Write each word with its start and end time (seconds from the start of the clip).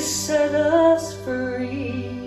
Set 0.00 0.54
us 0.54 1.14
free. 1.24 2.18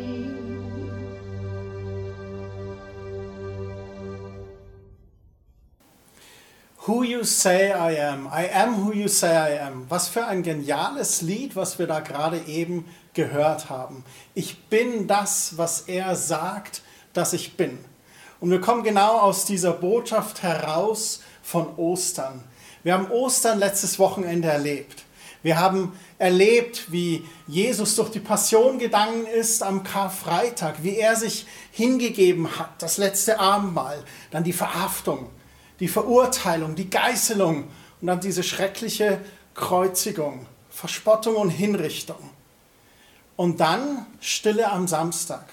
Who 6.80 7.04
You 7.04 7.24
Say 7.24 7.72
I 7.72 7.96
Am. 7.98 8.28
I 8.28 8.50
Am 8.52 8.84
Who 8.84 8.92
You 8.92 9.08
Say 9.08 9.30
I 9.30 9.60
Am. 9.60 9.86
Was 9.88 10.10
für 10.10 10.26
ein 10.26 10.44
geniales 10.44 11.22
Lied, 11.22 11.56
was 11.56 11.80
wir 11.80 11.88
da 11.88 12.02
gerade 12.02 12.40
eben 12.48 12.86
gehört 13.14 13.70
haben. 13.70 14.04
Ich 14.34 14.64
bin 14.66 15.08
das, 15.08 15.58
was 15.58 15.82
er 15.82 16.16
sagt, 16.16 16.82
dass 17.14 17.34
ich 17.34 17.56
bin. 17.56 17.78
Und 18.40 18.50
wir 18.50 18.60
kommen 18.60 18.84
genau 18.84 19.20
aus 19.20 19.46
dieser 19.46 19.74
Botschaft 19.74 20.44
heraus 20.44 21.22
von 21.42 21.78
Ostern. 21.78 22.44
Wir 22.84 22.96
haben 22.96 23.12
Ostern 23.12 23.60
letztes 23.60 24.00
Wochenende 24.00 24.48
erlebt. 24.48 25.06
Wir 25.44 25.60
haben 25.60 25.98
erlebt, 26.20 26.92
wie 26.92 27.28
Jesus 27.48 27.96
durch 27.96 28.10
die 28.10 28.20
Passion 28.20 28.78
gegangen 28.78 29.26
ist 29.26 29.64
am 29.64 29.84
Karfreitag, 29.84 30.84
wie 30.84 30.98
er 30.98 31.16
sich 31.16 31.48
hingegeben 31.72 32.60
hat, 32.60 32.82
das 32.82 32.98
letzte 32.98 33.40
Abendmahl, 33.40 34.04
dann 34.30 34.44
die 34.44 34.54
Verhaftung, 34.54 35.30
die 35.80 35.88
Verurteilung, 35.88 36.76
die 36.76 36.90
Geißelung 36.90 37.64
und 38.02 38.08
dann 38.08 38.20
diese 38.20 38.44
schreckliche 38.44 39.20
Kreuzigung, 39.56 40.46
Verspottung 40.70 41.36
und 41.36 41.50
Hinrichtung. 41.50 42.30
Und 43.36 43.60
dann 43.60 44.06
Stille 44.20 44.72
am 44.72 44.88
Samstag. 44.88 45.46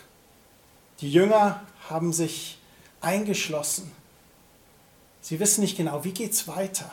Die 1.00 1.10
Jünger 1.10 1.62
haben 1.88 2.12
sich 2.12 2.58
eingeschlossen. 3.00 3.90
Sie 5.22 5.40
wissen 5.40 5.62
nicht 5.62 5.76
genau, 5.76 6.04
wie 6.04 6.12
geht 6.12 6.32
es 6.32 6.46
weiter. 6.46 6.90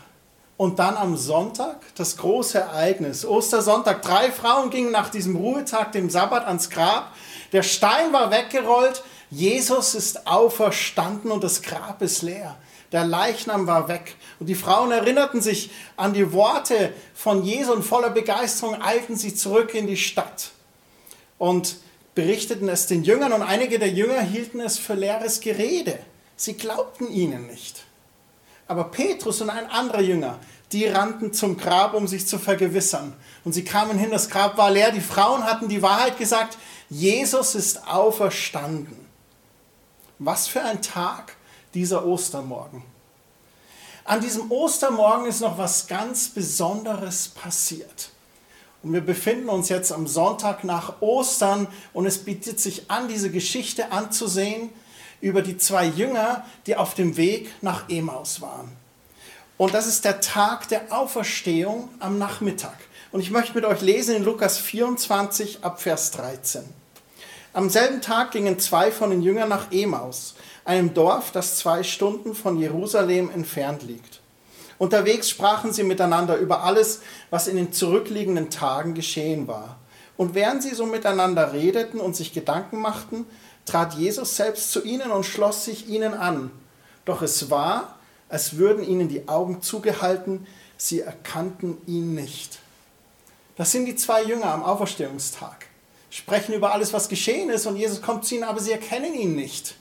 Und 0.58 0.80
dann 0.80 0.96
am 0.96 1.18
Sonntag 1.18 1.82
das 1.96 2.16
große 2.16 2.60
Ereignis, 2.60 3.26
Ostersonntag. 3.26 4.02
Drei 4.02 4.32
Frauen 4.32 4.70
gingen 4.70 4.92
nach 4.92 5.10
diesem 5.10 5.36
Ruhetag, 5.36 5.92
dem 5.92 6.10
Sabbat, 6.10 6.46
ans 6.46 6.70
Grab. 6.70 7.12
Der 7.52 7.64
Stein 7.64 8.14
war 8.14 8.32
weggerollt, 8.32 9.04
Jesus 9.30 9.96
ist 9.96 10.28
auferstanden 10.28 11.32
und 11.32 11.44
das 11.44 11.62
Grab 11.62 12.02
ist 12.02 12.22
leer. 12.22 12.56
Der 12.92 13.04
Leichnam 13.04 13.68
war 13.68 13.90
weg. 13.90 14.16
Und 14.40 14.48
die 14.48 14.56
Frauen 14.56 14.92
erinnerten 14.92 15.42
sich 15.42 15.72
an 15.98 16.14
die 16.14 16.32
Worte 16.32 16.94
von 17.14 17.44
Jesu 17.44 17.74
und 17.74 17.84
voller 17.84 18.12
Begeisterung 18.12 18.82
eilten 18.82 19.18
sie 19.18 19.36
zurück 19.36 19.74
in 19.74 19.88
die 19.88 19.98
Stadt 19.98 20.52
und 21.38 21.78
berichteten 22.14 22.70
es 22.70 22.88
den 22.88 23.04
Jüngern. 23.04 23.34
Und 23.34 23.42
einige 23.42 23.80
der 23.80 23.90
Jünger 23.90 24.22
hielten 24.22 24.62
es 24.62 24.78
für 24.78 24.94
leeres 24.94 25.42
Gerede. 25.42 26.00
Sie 26.38 26.54
glaubten 26.54 27.12
ihnen 27.12 27.48
nicht. 27.48 27.84
Aber 28.68 28.86
Petrus 28.86 29.42
und 29.42 29.50
ein 29.50 29.70
anderer 29.70 30.02
Jünger, 30.02 30.40
die 30.72 30.86
rannten 30.86 31.34
zum 31.34 31.58
Grab, 31.58 31.94
um 31.94 32.08
sich 32.08 32.28
zu 32.28 32.40
vergewissern. 32.40 33.14
Und 33.44 33.54
sie 33.54 33.64
kamen 33.64 33.98
hin, 33.98 34.12
das 34.12 34.30
Grab 34.30 34.58
war 34.58 34.72
leer. 34.72 34.92
Die 34.92 35.02
Frauen 35.02 35.44
hatten 35.44 35.68
die 35.68 35.82
Wahrheit 35.82 36.18
gesagt, 36.18 36.58
Jesus 36.90 37.56
ist 37.56 37.88
auferstanden. 37.88 39.06
Was 40.18 40.48
für 40.48 40.62
ein 40.62 40.82
Tag 40.82 41.36
dieser 41.74 42.06
Ostermorgen. 42.06 42.84
An 44.06 44.22
diesem 44.22 44.52
Ostermorgen 44.52 45.26
ist 45.26 45.42
noch 45.42 45.58
was 45.58 45.88
ganz 45.88 46.30
Besonderes 46.30 47.28
passiert. 47.30 48.10
Und 48.82 48.94
wir 48.94 49.02
befinden 49.02 49.50
uns 49.50 49.70
jetzt 49.70 49.92
am 49.92 50.06
Sonntag 50.06 50.64
nach 50.64 51.02
Ostern 51.02 51.68
und 51.92 52.06
es 52.06 52.20
bietet 52.20 52.60
sich 52.60 52.90
an, 52.92 53.08
diese 53.08 53.32
Geschichte 53.32 53.92
anzusehen 53.92 54.70
über 55.26 55.42
die 55.42 55.58
zwei 55.58 55.88
Jünger, 55.88 56.46
die 56.68 56.76
auf 56.76 56.94
dem 56.94 57.18
Weg 57.18 57.50
nach 57.64 57.90
Emaus 57.90 58.42
waren. 58.42 58.72
Und 59.58 59.74
das 59.74 59.88
ist 59.88 60.06
der 60.06 60.22
Tag 60.22 60.68
der 60.68 60.92
Auferstehung 60.92 61.90
am 62.00 62.20
Nachmittag. 62.20 62.78
Und 63.12 63.22
ich 63.22 63.32
möchte 63.32 63.56
mit 63.56 63.66
euch 63.66 63.82
lesen 63.82 64.16
in 64.16 64.24
Lukas 64.24 64.60
24 64.60 65.64
ab 65.64 65.82
Vers 65.82 66.12
13. 66.12 66.64
Am 67.54 67.72
selben 67.72 68.02
Tag 68.02 68.32
gingen 68.32 68.60
zwei 68.60 68.92
von 68.92 69.10
den 69.10 69.24
Jüngern 69.24 69.50
nach 69.50 69.72
Emaus, 69.72 70.36
einem 70.64 70.94
Dorf, 70.94 71.32
das 71.32 71.58
zwei 71.58 71.82
Stunden 71.82 72.36
von 72.36 72.60
Jerusalem 72.60 73.32
entfernt 73.32 73.82
liegt. 73.82 74.22
Unterwegs 74.78 75.28
sprachen 75.28 75.74
sie 75.74 75.84
miteinander 75.84 76.38
über 76.38 76.62
alles, 76.62 77.02
was 77.32 77.48
in 77.48 77.56
den 77.56 77.74
zurückliegenden 77.74 78.52
Tagen 78.52 78.94
geschehen 78.94 79.48
war. 79.48 79.78
Und 80.18 80.36
während 80.36 80.62
sie 80.62 80.76
so 80.76 80.86
miteinander 80.86 81.52
redeten 81.52 82.00
und 82.00 82.16
sich 82.16 82.32
Gedanken 82.32 82.80
machten, 82.80 83.26
trat 83.66 83.96
Jesus 83.96 84.36
selbst 84.36 84.72
zu 84.72 84.84
ihnen 84.84 85.12
und 85.12 85.26
schloss 85.26 85.66
sich 85.66 85.88
ihnen 85.88 86.14
an. 86.14 86.52
Doch 87.04 87.22
es 87.22 87.50
war, 87.50 87.98
als 88.30 88.58
würden 88.58 88.84
ihnen 88.84 89.10
die 89.10 89.28
Augen 89.28 89.62
zugehalten, 89.62 90.48
sie 90.78 91.02
erkannten 91.02 91.78
ihn 91.88 92.16
nicht. 92.16 92.60
Das 93.58 93.72
sind 93.72 93.86
die 93.86 93.96
zwei 93.96 94.24
Jünger 94.24 94.54
am 94.54 94.64
Auferstehungstag 94.64 95.68
sprechen 96.16 96.54
über 96.54 96.72
alles, 96.72 96.94
was 96.94 97.10
geschehen 97.10 97.50
ist 97.50 97.66
und 97.66 97.76
Jesus 97.76 98.02
kommt 98.02 98.26
zu 98.26 98.36
ihnen, 98.36 98.46
aber 98.46 98.62
sie 98.62 98.72
erkennen 98.72 99.14
ihn 99.14 99.36
nicht. 99.36 99.76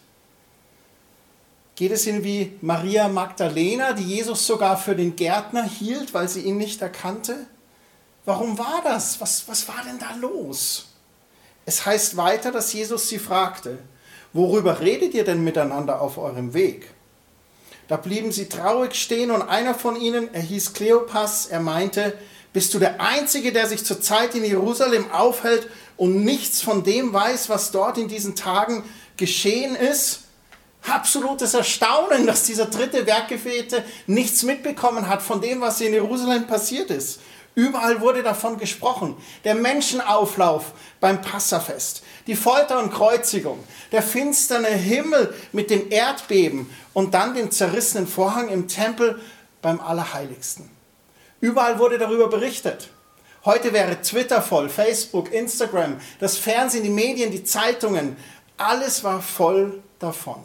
Geht 1.76 1.92
es 1.92 2.06
ihnen 2.06 2.24
wie 2.24 2.58
Maria 2.60 3.08
Magdalena, 3.08 3.92
die 3.92 4.02
Jesus 4.02 4.44
sogar 4.44 4.76
für 4.76 4.96
den 4.96 5.14
Gärtner 5.14 5.62
hielt, 5.62 6.12
weil 6.12 6.28
sie 6.28 6.40
ihn 6.40 6.56
nicht 6.56 6.82
erkannte? 6.82 7.46
Warum 8.24 8.58
war 8.58 8.80
das? 8.82 9.20
Was, 9.20 9.46
was 9.46 9.68
war 9.68 9.82
denn 9.84 9.98
da 10.00 10.14
los? 10.16 10.88
Es 11.66 11.86
heißt 11.86 12.16
weiter, 12.16 12.52
dass 12.52 12.72
Jesus 12.72 13.08
sie 13.08 13.18
fragte, 13.18 13.78
worüber 14.32 14.80
redet 14.80 15.14
ihr 15.14 15.24
denn 15.24 15.44
miteinander 15.44 16.00
auf 16.00 16.18
eurem 16.18 16.54
Weg? 16.54 16.90
Da 17.88 17.96
blieben 17.96 18.32
sie 18.32 18.48
traurig 18.48 18.94
stehen 18.94 19.30
und 19.30 19.42
einer 19.42 19.74
von 19.74 19.96
ihnen, 19.96 20.32
er 20.32 20.40
hieß 20.40 20.72
Kleopas, 20.72 21.46
er 21.46 21.60
meinte, 21.60 22.16
bist 22.52 22.72
du 22.72 22.78
der 22.78 23.00
Einzige, 23.00 23.52
der 23.52 23.66
sich 23.66 23.84
zurzeit 23.84 24.34
in 24.34 24.44
Jerusalem 24.44 25.10
aufhält 25.10 25.68
und 25.96 26.24
nichts 26.24 26.62
von 26.62 26.84
dem 26.84 27.12
weiß, 27.12 27.48
was 27.48 27.72
dort 27.72 27.98
in 27.98 28.08
diesen 28.08 28.36
Tagen 28.36 28.84
geschehen 29.16 29.74
ist? 29.74 30.20
Absolutes 30.86 31.54
Erstaunen, 31.54 32.26
dass 32.26 32.44
dieser 32.44 32.66
dritte 32.66 33.06
Werkgefährte 33.06 33.82
nichts 34.06 34.42
mitbekommen 34.42 35.08
hat 35.08 35.22
von 35.22 35.40
dem, 35.40 35.60
was 35.62 35.80
in 35.80 35.92
Jerusalem 35.92 36.46
passiert 36.46 36.90
ist. 36.90 37.20
Überall 37.54 38.00
wurde 38.00 38.22
davon 38.22 38.58
gesprochen. 38.58 39.16
Der 39.44 39.54
Menschenauflauf 39.54 40.72
beim 41.00 41.20
Passafest, 41.20 42.02
die 42.26 42.34
Folter 42.34 42.80
und 42.80 42.92
Kreuzigung, 42.92 43.62
der 43.92 44.02
finsterne 44.02 44.68
Himmel 44.68 45.32
mit 45.52 45.70
dem 45.70 45.90
Erdbeben 45.90 46.68
und 46.94 47.14
dann 47.14 47.34
den 47.34 47.52
zerrissenen 47.52 48.08
Vorhang 48.08 48.48
im 48.48 48.66
Tempel 48.66 49.20
beim 49.62 49.80
Allerheiligsten. 49.80 50.68
Überall 51.40 51.78
wurde 51.78 51.98
darüber 51.98 52.28
berichtet. 52.28 52.90
Heute 53.44 53.72
wäre 53.72 54.00
Twitter 54.00 54.40
voll, 54.40 54.68
Facebook, 54.68 55.32
Instagram, 55.32 56.00
das 56.18 56.36
Fernsehen, 56.36 56.82
die 56.82 56.90
Medien, 56.90 57.30
die 57.30 57.44
Zeitungen. 57.44 58.16
Alles 58.56 59.04
war 59.04 59.20
voll 59.20 59.82
davon. 59.98 60.42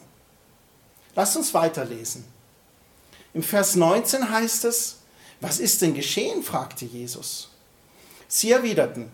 Lasst 1.16 1.38
uns 1.38 1.54
weiterlesen. 1.54 2.26
Im 3.34 3.42
Vers 3.42 3.76
19 3.76 4.30
heißt 4.30 4.66
es, 4.66 4.99
was 5.42 5.60
ist 5.60 5.82
denn 5.82 5.94
geschehen? 5.94 6.44
fragte 6.44 6.86
Jesus. 6.86 7.50
Sie 8.28 8.52
erwiderten, 8.52 9.12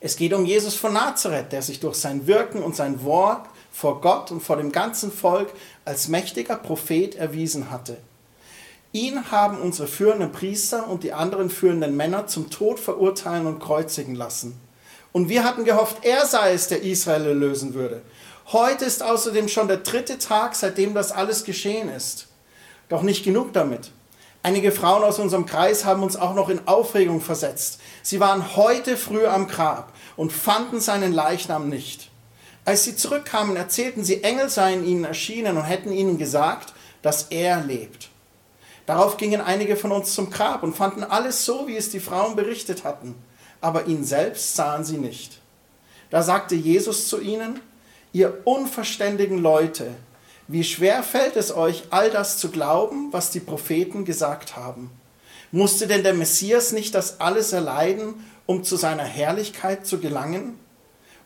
es 0.00 0.16
geht 0.16 0.32
um 0.32 0.44
Jesus 0.44 0.74
von 0.74 0.92
Nazareth, 0.92 1.52
der 1.52 1.62
sich 1.62 1.80
durch 1.80 1.96
sein 1.96 2.26
Wirken 2.26 2.62
und 2.62 2.76
sein 2.76 3.02
Wort 3.02 3.48
vor 3.72 4.00
Gott 4.00 4.30
und 4.30 4.42
vor 4.42 4.56
dem 4.56 4.70
ganzen 4.70 5.10
Volk 5.10 5.52
als 5.84 6.08
mächtiger 6.08 6.56
Prophet 6.56 7.14
erwiesen 7.16 7.70
hatte 7.70 7.98
Ihn 8.92 9.30
haben 9.30 9.60
unsere 9.60 9.86
führenden 9.86 10.32
Priester 10.32 10.88
und 10.88 11.02
die 11.02 11.12
anderen 11.12 11.50
führenden 11.50 11.96
Männer 11.96 12.26
zum 12.26 12.48
Tod 12.48 12.80
verurteilen 12.80 13.46
und 13.46 13.60
kreuzigen 13.60 14.14
lassen. 14.14 14.58
Und 15.12 15.28
wir 15.28 15.44
hatten 15.44 15.64
gehofft, 15.64 15.98
er 16.02 16.24
sei 16.24 16.54
es, 16.54 16.68
der 16.68 16.82
Israel 16.82 17.26
erlösen 17.26 17.74
würde. 17.74 18.02
Heute 18.46 18.86
ist 18.86 19.02
außerdem 19.02 19.48
schon 19.48 19.68
der 19.68 19.78
dritte 19.78 20.18
Tag, 20.18 20.54
seitdem 20.54 20.94
das 20.94 21.12
alles 21.12 21.44
geschehen 21.44 21.90
ist. 21.90 22.28
Doch 22.88 23.02
nicht 23.02 23.24
genug 23.24 23.52
damit. 23.52 23.90
Einige 24.42 24.70
Frauen 24.70 25.02
aus 25.02 25.18
unserem 25.18 25.46
Kreis 25.46 25.84
haben 25.84 26.02
uns 26.02 26.16
auch 26.16 26.34
noch 26.34 26.48
in 26.48 26.66
Aufregung 26.68 27.20
versetzt. 27.20 27.80
Sie 28.02 28.20
waren 28.20 28.56
heute 28.56 28.96
früh 28.96 29.26
am 29.26 29.48
Grab 29.48 29.92
und 30.16 30.32
fanden 30.32 30.80
seinen 30.80 31.12
Leichnam 31.12 31.68
nicht. 31.68 32.10
Als 32.64 32.84
sie 32.84 32.94
zurückkamen, 32.94 33.56
erzählten 33.56 34.04
sie, 34.04 34.22
Engel 34.22 34.48
seien 34.48 34.84
ihnen 34.84 35.04
erschienen 35.04 35.56
und 35.56 35.64
hätten 35.64 35.90
ihnen 35.90 36.18
gesagt, 36.18 36.74
dass 37.02 37.24
er 37.30 37.62
lebt. 37.62 38.10
Darauf 38.86 39.16
gingen 39.16 39.40
einige 39.40 39.76
von 39.76 39.92
uns 39.92 40.14
zum 40.14 40.30
Grab 40.30 40.62
und 40.62 40.76
fanden 40.76 41.04
alles 41.04 41.44
so, 41.44 41.66
wie 41.66 41.76
es 41.76 41.90
die 41.90 42.00
Frauen 42.00 42.36
berichtet 42.36 42.84
hatten, 42.84 43.14
aber 43.60 43.86
ihn 43.86 44.04
selbst 44.04 44.54
sahen 44.54 44.84
sie 44.84 44.98
nicht. 44.98 45.40
Da 46.10 46.22
sagte 46.22 46.54
Jesus 46.54 47.08
zu 47.08 47.20
ihnen, 47.20 47.60
ihr 48.12 48.40
unverständigen 48.44 49.38
Leute, 49.38 49.94
wie 50.48 50.64
schwer 50.64 51.02
fällt 51.02 51.36
es 51.36 51.54
euch, 51.54 51.84
all 51.90 52.10
das 52.10 52.38
zu 52.38 52.50
glauben, 52.50 53.12
was 53.12 53.30
die 53.30 53.40
Propheten 53.40 54.06
gesagt 54.06 54.56
haben? 54.56 54.90
Musste 55.52 55.86
denn 55.86 56.02
der 56.02 56.14
Messias 56.14 56.72
nicht 56.72 56.94
das 56.94 57.20
alles 57.20 57.52
erleiden, 57.52 58.24
um 58.46 58.64
zu 58.64 58.76
seiner 58.76 59.04
Herrlichkeit 59.04 59.86
zu 59.86 59.98
gelangen? 59.98 60.58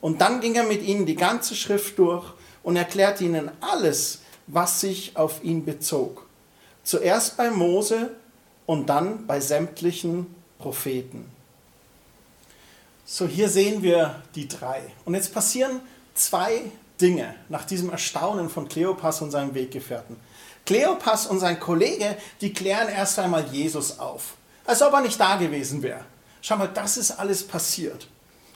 Und 0.01 0.21
dann 0.21 0.41
ging 0.41 0.57
er 0.57 0.65
mit 0.65 0.83
ihnen 0.83 1.07
die 1.07 1.15
ganze 1.15 1.55
Schrift 1.55 1.99
durch 2.01 2.27
und 2.65 2.75
erklärte 2.75 3.23
ihnen 3.23 3.51
alles, 3.61 4.21
was 4.49 4.81
sich 4.81 5.17
auf 5.17 5.43
ihn 5.45 5.65
bezog. 5.65 6.27
Zuerst 6.83 7.37
bei 7.37 7.51
Mose 7.51 8.11
und 8.67 8.89
dann 8.89 9.27
bei 9.29 9.39
sämtlichen 9.39 10.35
Propheten. 10.59 11.27
So, 13.05 13.27
hier 13.27 13.49
sehen 13.49 13.83
wir 13.83 14.23
die 14.35 14.49
drei. 14.49 14.83
Und 15.05 15.15
jetzt 15.15 15.33
passieren 15.33 15.81
zwei 16.15 16.63
Dinge 17.03 17.35
nach 17.49 17.65
diesem 17.65 17.91
Erstaunen 17.91 18.49
von 18.49 18.69
Kleopas 18.69 19.21
und 19.21 19.33
seinem 19.33 19.55
Weggefährten. 19.55 20.17
Kleopas 20.65 21.27
und 21.27 21.41
sein 21.41 21.59
Kollege, 21.59 22.17
die 22.41 22.53
klären 22.53 22.89
erst 22.89 23.19
einmal 23.19 23.45
Jesus 23.53 23.99
auf, 23.99 24.35
als 24.65 24.81
ob 24.81 24.93
er 24.93 25.01
nicht 25.01 25.19
da 25.19 25.37
gewesen 25.37 25.83
wäre. 25.83 26.05
Schau 26.41 26.57
mal, 26.57 26.69
das 26.69 26.97
ist 26.97 27.11
alles 27.11 27.47
passiert. 27.47 28.07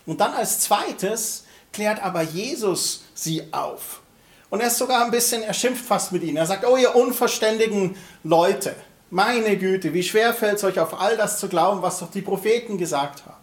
Und 0.07 0.21
dann 0.21 0.33
als 0.33 0.61
zweites 0.61 1.45
klärt 1.73 2.03
aber 2.03 2.23
Jesus 2.23 3.03
sie 3.15 3.53
auf. 3.53 4.01
Und 4.49 4.61
er 4.61 4.69
ist 4.69 4.79
sogar 4.79 5.05
ein 5.05 5.11
bisschen, 5.11 5.43
er 5.43 5.53
schimpft 5.53 5.85
fast 5.85 6.13
mit 6.13 6.23
ihnen. 6.23 6.37
Er 6.37 6.47
sagt, 6.47 6.65
oh 6.65 6.77
ihr 6.77 6.95
unverständigen 6.95 7.97
Leute, 8.23 8.77
meine 9.11 9.57
Güte, 9.57 9.93
wie 9.93 10.03
schwer 10.05 10.33
fällt 10.33 10.59
es 10.59 10.65
euch 10.65 10.79
auf 10.79 11.01
all 11.01 11.17
das 11.17 11.41
zu 11.41 11.49
glauben, 11.49 11.83
was 11.83 11.99
doch 11.99 12.11
die 12.11 12.23
Propheten 12.23 12.79
gesagt 12.79 13.25
haben. 13.27 13.35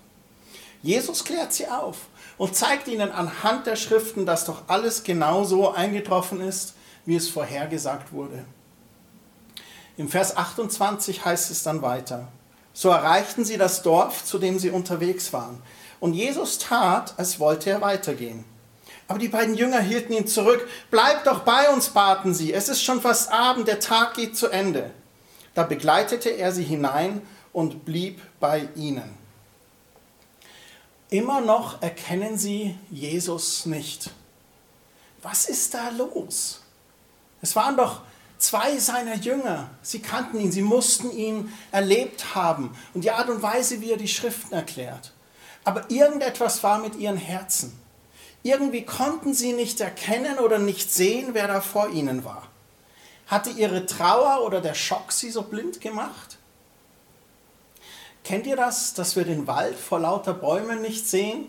Jesus 0.81 1.23
klärt 1.23 1.53
sie 1.53 1.67
auf 1.67 1.97
und 2.37 2.55
zeigt 2.55 2.87
ihnen 2.87 3.11
anhand 3.11 3.67
der 3.67 3.75
Schriften, 3.75 4.25
dass 4.25 4.45
doch 4.45 4.63
alles 4.67 5.03
genau 5.03 5.43
so 5.43 5.71
eingetroffen 5.71 6.41
ist, 6.41 6.73
wie 7.05 7.15
es 7.15 7.29
vorhergesagt 7.29 8.11
wurde. 8.13 8.45
Im 9.97 10.09
Vers 10.09 10.35
28 10.35 11.23
heißt 11.23 11.51
es 11.51 11.63
dann 11.63 11.81
weiter. 11.81 12.27
So 12.73 12.89
erreichten 12.89 13.45
sie 13.45 13.57
das 13.57 13.83
Dorf, 13.83 14.25
zu 14.25 14.39
dem 14.39 14.57
sie 14.57 14.71
unterwegs 14.71 15.31
waren. 15.33 15.61
Und 15.99 16.13
Jesus 16.13 16.57
tat, 16.57 17.13
als 17.17 17.39
wollte 17.39 17.69
er 17.69 17.81
weitergehen. 17.81 18.43
Aber 19.07 19.19
die 19.19 19.27
beiden 19.27 19.53
Jünger 19.53 19.79
hielten 19.79 20.13
ihn 20.13 20.27
zurück. 20.27 20.67
Bleib 20.89 21.23
doch 21.25 21.41
bei 21.41 21.69
uns, 21.69 21.89
baten 21.89 22.33
sie. 22.33 22.51
Es 22.51 22.69
ist 22.69 22.81
schon 22.81 23.01
fast 23.01 23.31
Abend, 23.31 23.67
der 23.67 23.79
Tag 23.79 24.15
geht 24.15 24.35
zu 24.35 24.47
Ende. 24.47 24.91
Da 25.53 25.63
begleitete 25.63 26.29
er 26.29 26.51
sie 26.51 26.63
hinein 26.63 27.21
und 27.51 27.85
blieb 27.85 28.21
bei 28.39 28.67
ihnen. 28.75 29.22
Immer 31.13 31.41
noch 31.41 31.79
erkennen 31.83 32.39
sie 32.39 32.75
Jesus 32.89 33.67
nicht. 33.67 34.09
Was 35.21 35.47
ist 35.47 35.75
da 35.75 35.89
los? 35.89 36.61
Es 37.39 37.55
waren 37.55 37.77
doch 37.77 38.01
zwei 38.39 38.79
seiner 38.79 39.13
Jünger. 39.17 39.69
Sie 39.83 39.99
kannten 39.99 40.39
ihn, 40.39 40.51
sie 40.51 40.63
mussten 40.63 41.11
ihn 41.11 41.53
erlebt 41.71 42.33
haben 42.33 42.75
und 42.95 43.03
die 43.03 43.11
Art 43.11 43.29
und 43.29 43.43
Weise, 43.43 43.79
wie 43.79 43.91
er 43.91 43.97
die 43.97 44.07
Schriften 44.07 44.55
erklärt. 44.55 45.13
Aber 45.63 45.91
irgendetwas 45.91 46.63
war 46.63 46.79
mit 46.79 46.95
ihren 46.95 47.17
Herzen. 47.17 47.79
Irgendwie 48.41 48.83
konnten 48.83 49.35
sie 49.35 49.53
nicht 49.53 49.81
erkennen 49.81 50.39
oder 50.39 50.57
nicht 50.57 50.91
sehen, 50.91 51.35
wer 51.35 51.47
da 51.47 51.61
vor 51.61 51.89
ihnen 51.89 52.25
war. 52.25 52.47
Hatte 53.27 53.51
ihre 53.51 53.85
Trauer 53.85 54.43
oder 54.43 54.61
der 54.61 54.73
Schock 54.73 55.11
sie 55.11 55.29
so 55.29 55.43
blind 55.43 55.79
gemacht? 55.79 56.39
Kennt 58.23 58.47
ihr 58.47 58.55
das, 58.55 58.93
dass 58.93 59.15
wir 59.15 59.25
den 59.25 59.47
Wald 59.47 59.75
vor 59.75 59.99
lauter 59.99 60.33
Bäumen 60.33 60.81
nicht 60.81 61.07
sehen? 61.07 61.47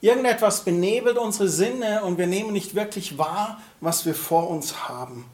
Irgendetwas 0.00 0.62
benebelt 0.64 1.18
unsere 1.18 1.48
Sinne 1.48 2.04
und 2.04 2.18
wir 2.18 2.28
nehmen 2.28 2.52
nicht 2.52 2.76
wirklich 2.76 3.18
wahr, 3.18 3.60
was 3.80 4.06
wir 4.06 4.14
vor 4.14 4.48
uns 4.48 4.88
haben. 4.88 5.24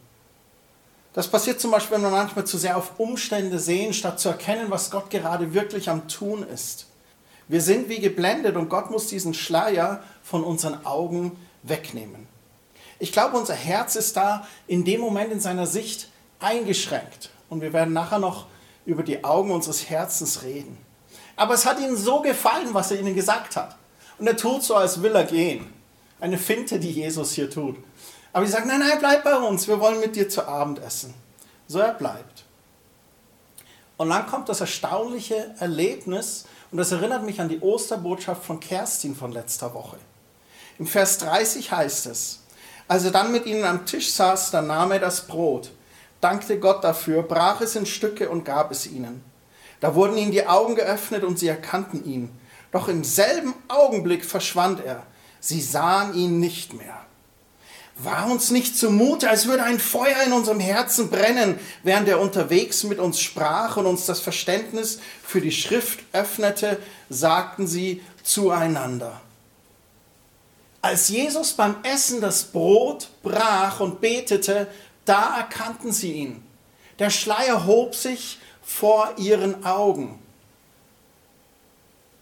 Das 1.12 1.28
passiert 1.28 1.60
zum 1.60 1.70
Beispiel, 1.70 1.96
wenn 1.96 2.02
wir 2.02 2.10
manchmal 2.10 2.46
zu 2.46 2.56
sehr 2.56 2.76
auf 2.76 2.98
Umstände 2.98 3.58
sehen, 3.58 3.92
statt 3.92 4.18
zu 4.18 4.30
erkennen, 4.30 4.70
was 4.70 4.90
Gott 4.90 5.10
gerade 5.10 5.52
wirklich 5.52 5.90
am 5.90 6.08
Tun 6.08 6.42
ist. 6.42 6.86
Wir 7.46 7.60
sind 7.60 7.90
wie 7.90 8.00
geblendet 8.00 8.56
und 8.56 8.70
Gott 8.70 8.90
muss 8.90 9.06
diesen 9.06 9.34
Schleier 9.34 10.02
von 10.22 10.42
unseren 10.42 10.86
Augen 10.86 11.36
wegnehmen. 11.62 12.26
Ich 12.98 13.12
glaube, 13.12 13.36
unser 13.36 13.54
Herz 13.54 13.96
ist 13.96 14.16
da 14.16 14.46
in 14.66 14.84
dem 14.84 15.00
Moment 15.00 15.30
in 15.30 15.40
seiner 15.40 15.66
Sicht 15.66 16.08
eingeschränkt. 16.40 17.30
Und 17.50 17.60
wir 17.60 17.74
werden 17.74 17.92
nachher 17.92 18.18
noch 18.18 18.46
über 18.86 19.02
die 19.02 19.24
Augen 19.24 19.50
unseres 19.50 19.88
Herzens 19.88 20.42
reden. 20.42 20.78
Aber 21.36 21.54
es 21.54 21.66
hat 21.66 21.80
ihnen 21.80 21.96
so 21.96 22.20
gefallen, 22.20 22.72
was 22.72 22.90
er 22.90 23.00
ihnen 23.00 23.14
gesagt 23.14 23.56
hat. 23.56 23.76
Und 24.18 24.26
er 24.26 24.36
tut 24.36 24.62
so, 24.62 24.76
als 24.76 25.02
will 25.02 25.14
er 25.14 25.24
gehen. 25.24 25.72
Eine 26.20 26.38
Finte, 26.38 26.78
die 26.78 26.90
Jesus 26.90 27.32
hier 27.32 27.50
tut. 27.50 27.76
Aber 28.32 28.46
sie 28.46 28.52
sagen, 28.52 28.68
nein, 28.68 28.80
nein, 28.80 28.98
bleib 28.98 29.24
bei 29.24 29.36
uns, 29.36 29.68
wir 29.68 29.80
wollen 29.80 30.00
mit 30.00 30.16
dir 30.16 30.28
zu 30.28 30.46
Abend 30.46 30.80
essen. 30.80 31.14
So 31.66 31.78
er 31.78 31.94
bleibt. 31.94 32.44
Und 33.96 34.10
dann 34.10 34.26
kommt 34.26 34.48
das 34.48 34.60
erstaunliche 34.60 35.54
Erlebnis, 35.58 36.46
und 36.70 36.78
das 36.78 36.90
erinnert 36.90 37.22
mich 37.22 37.40
an 37.40 37.48
die 37.48 37.60
Osterbotschaft 37.60 38.44
von 38.44 38.58
Kerstin 38.58 39.14
von 39.14 39.30
letzter 39.30 39.72
Woche. 39.74 39.96
Im 40.78 40.88
Vers 40.88 41.18
30 41.18 41.70
heißt 41.70 42.06
es, 42.06 42.40
als 42.88 43.04
er 43.04 43.12
dann 43.12 43.30
mit 43.30 43.46
ihnen 43.46 43.64
am 43.64 43.86
Tisch 43.86 44.12
saß, 44.12 44.50
dann 44.50 44.66
nahm 44.66 44.90
er 44.90 44.98
das 44.98 45.28
Brot, 45.28 45.70
dankte 46.24 46.58
Gott 46.58 46.82
dafür, 46.82 47.22
brach 47.22 47.60
es 47.60 47.76
in 47.76 47.84
Stücke 47.84 48.30
und 48.30 48.44
gab 48.44 48.70
es 48.70 48.86
ihnen. 48.86 49.22
Da 49.80 49.94
wurden 49.94 50.16
ihnen 50.16 50.32
die 50.32 50.46
Augen 50.46 50.74
geöffnet 50.74 51.22
und 51.22 51.38
sie 51.38 51.48
erkannten 51.48 52.04
ihn. 52.06 52.30
Doch 52.72 52.88
im 52.88 53.04
selben 53.04 53.52
Augenblick 53.68 54.24
verschwand 54.24 54.82
er. 54.82 55.02
Sie 55.40 55.60
sahen 55.60 56.14
ihn 56.14 56.40
nicht 56.40 56.72
mehr. 56.72 57.04
War 57.96 58.28
uns 58.30 58.50
nicht 58.50 58.76
zumute, 58.76 59.28
als 59.28 59.46
würde 59.46 59.62
ein 59.62 59.78
Feuer 59.78 60.22
in 60.26 60.32
unserem 60.32 60.58
Herzen 60.58 61.10
brennen, 61.10 61.60
während 61.82 62.08
er 62.08 62.18
unterwegs 62.18 62.82
mit 62.82 62.98
uns 62.98 63.20
sprach 63.20 63.76
und 63.76 63.84
uns 63.86 64.06
das 64.06 64.20
Verständnis 64.20 65.00
für 65.22 65.42
die 65.42 65.52
Schrift 65.52 66.00
öffnete, 66.12 66.78
sagten 67.10 67.68
sie 67.68 68.02
zueinander. 68.22 69.20
Als 70.84 71.08
Jesus 71.08 71.52
beim 71.52 71.76
Essen 71.82 72.20
das 72.20 72.44
Brot 72.44 73.08
brach 73.22 73.80
und 73.80 74.00
betete, 74.00 74.66
da 75.04 75.36
erkannten 75.36 75.92
sie 75.92 76.12
ihn. 76.12 76.42
Der 76.98 77.10
Schleier 77.10 77.66
hob 77.66 77.94
sich 77.94 78.38
vor 78.62 79.12
ihren 79.16 79.64
Augen 79.64 80.18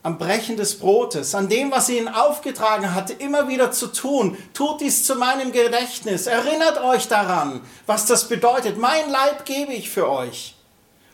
am 0.02 0.18
Brechen 0.18 0.56
des 0.56 0.78
Brotes, 0.78 1.34
an 1.34 1.48
dem, 1.48 1.70
was 1.70 1.86
sie 1.86 1.98
ihnen 1.98 2.08
aufgetragen 2.08 2.94
hatte, 2.94 3.12
immer 3.12 3.48
wieder 3.48 3.70
zu 3.70 3.86
tun. 3.86 4.36
Tut 4.52 4.80
dies 4.80 5.04
zu 5.04 5.14
meinem 5.14 5.52
Gedächtnis. 5.52 6.26
Erinnert 6.26 6.82
euch 6.82 7.06
daran, 7.06 7.60
was 7.86 8.06
das 8.06 8.28
bedeutet. 8.28 8.78
Mein 8.78 9.10
Leib 9.10 9.44
gebe 9.44 9.72
ich 9.72 9.90
für 9.90 10.10
euch. 10.10 10.56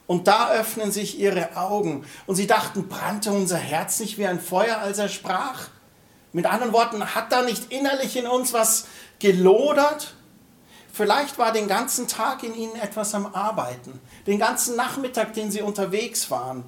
Und 0.07 0.27
da 0.27 0.53
öffnen 0.53 0.91
sich 0.91 1.19
ihre 1.19 1.55
Augen. 1.57 2.07
Und 2.27 2.37
sie 2.37 2.47
dachten, 2.47 2.89
brannte 2.89 3.31
unser 3.31 3.59
Herz 3.59 4.01
nicht 4.01 4.17
wie 4.17 4.27
ein 4.27 4.41
Feuer, 4.41 4.79
als 4.79 4.97
er 4.97 5.11
sprach? 5.11 5.69
Mit 6.33 6.47
anderen 6.47 6.73
Worten, 6.73 7.15
hat 7.15 7.31
da 7.31 7.43
nicht 7.43 7.71
innerlich 7.71 8.17
in 8.17 8.27
uns 8.27 8.55
was 8.55 8.87
gelodert? 9.19 10.15
Vielleicht 10.99 11.39
war 11.39 11.53
den 11.53 11.69
ganzen 11.69 12.09
Tag 12.09 12.43
in 12.43 12.57
ihnen 12.57 12.75
etwas 12.75 13.15
am 13.15 13.33
Arbeiten. 13.33 14.01
Den 14.27 14.41
ganzen 14.41 14.75
Nachmittag, 14.75 15.33
den 15.33 15.53
sie 15.53 15.63
unterwegs 15.63 16.29
waren. 16.29 16.65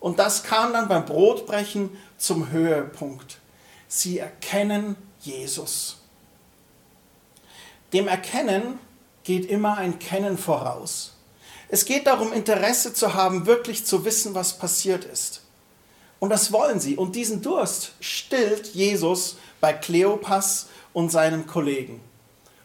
Und 0.00 0.18
das 0.18 0.44
kam 0.44 0.72
dann 0.72 0.88
beim 0.88 1.04
Brotbrechen 1.04 1.90
zum 2.16 2.50
Höhepunkt. 2.50 3.36
Sie 3.86 4.18
erkennen 4.18 4.96
Jesus. 5.20 5.98
Dem 7.92 8.08
Erkennen 8.08 8.78
geht 9.24 9.44
immer 9.44 9.76
ein 9.76 9.98
Kennen 9.98 10.38
voraus. 10.38 11.12
Es 11.68 11.84
geht 11.84 12.06
darum, 12.06 12.32
Interesse 12.32 12.94
zu 12.94 13.12
haben, 13.12 13.44
wirklich 13.44 13.84
zu 13.84 14.06
wissen, 14.06 14.34
was 14.34 14.56
passiert 14.56 15.04
ist. 15.04 15.42
Und 16.18 16.30
das 16.30 16.50
wollen 16.50 16.80
sie. 16.80 16.96
Und 16.96 17.14
diesen 17.14 17.42
Durst 17.42 17.92
stillt 18.00 18.68
Jesus 18.68 19.36
bei 19.60 19.74
Kleopas 19.74 20.68
und 20.94 21.12
seinem 21.12 21.46
Kollegen. 21.46 22.00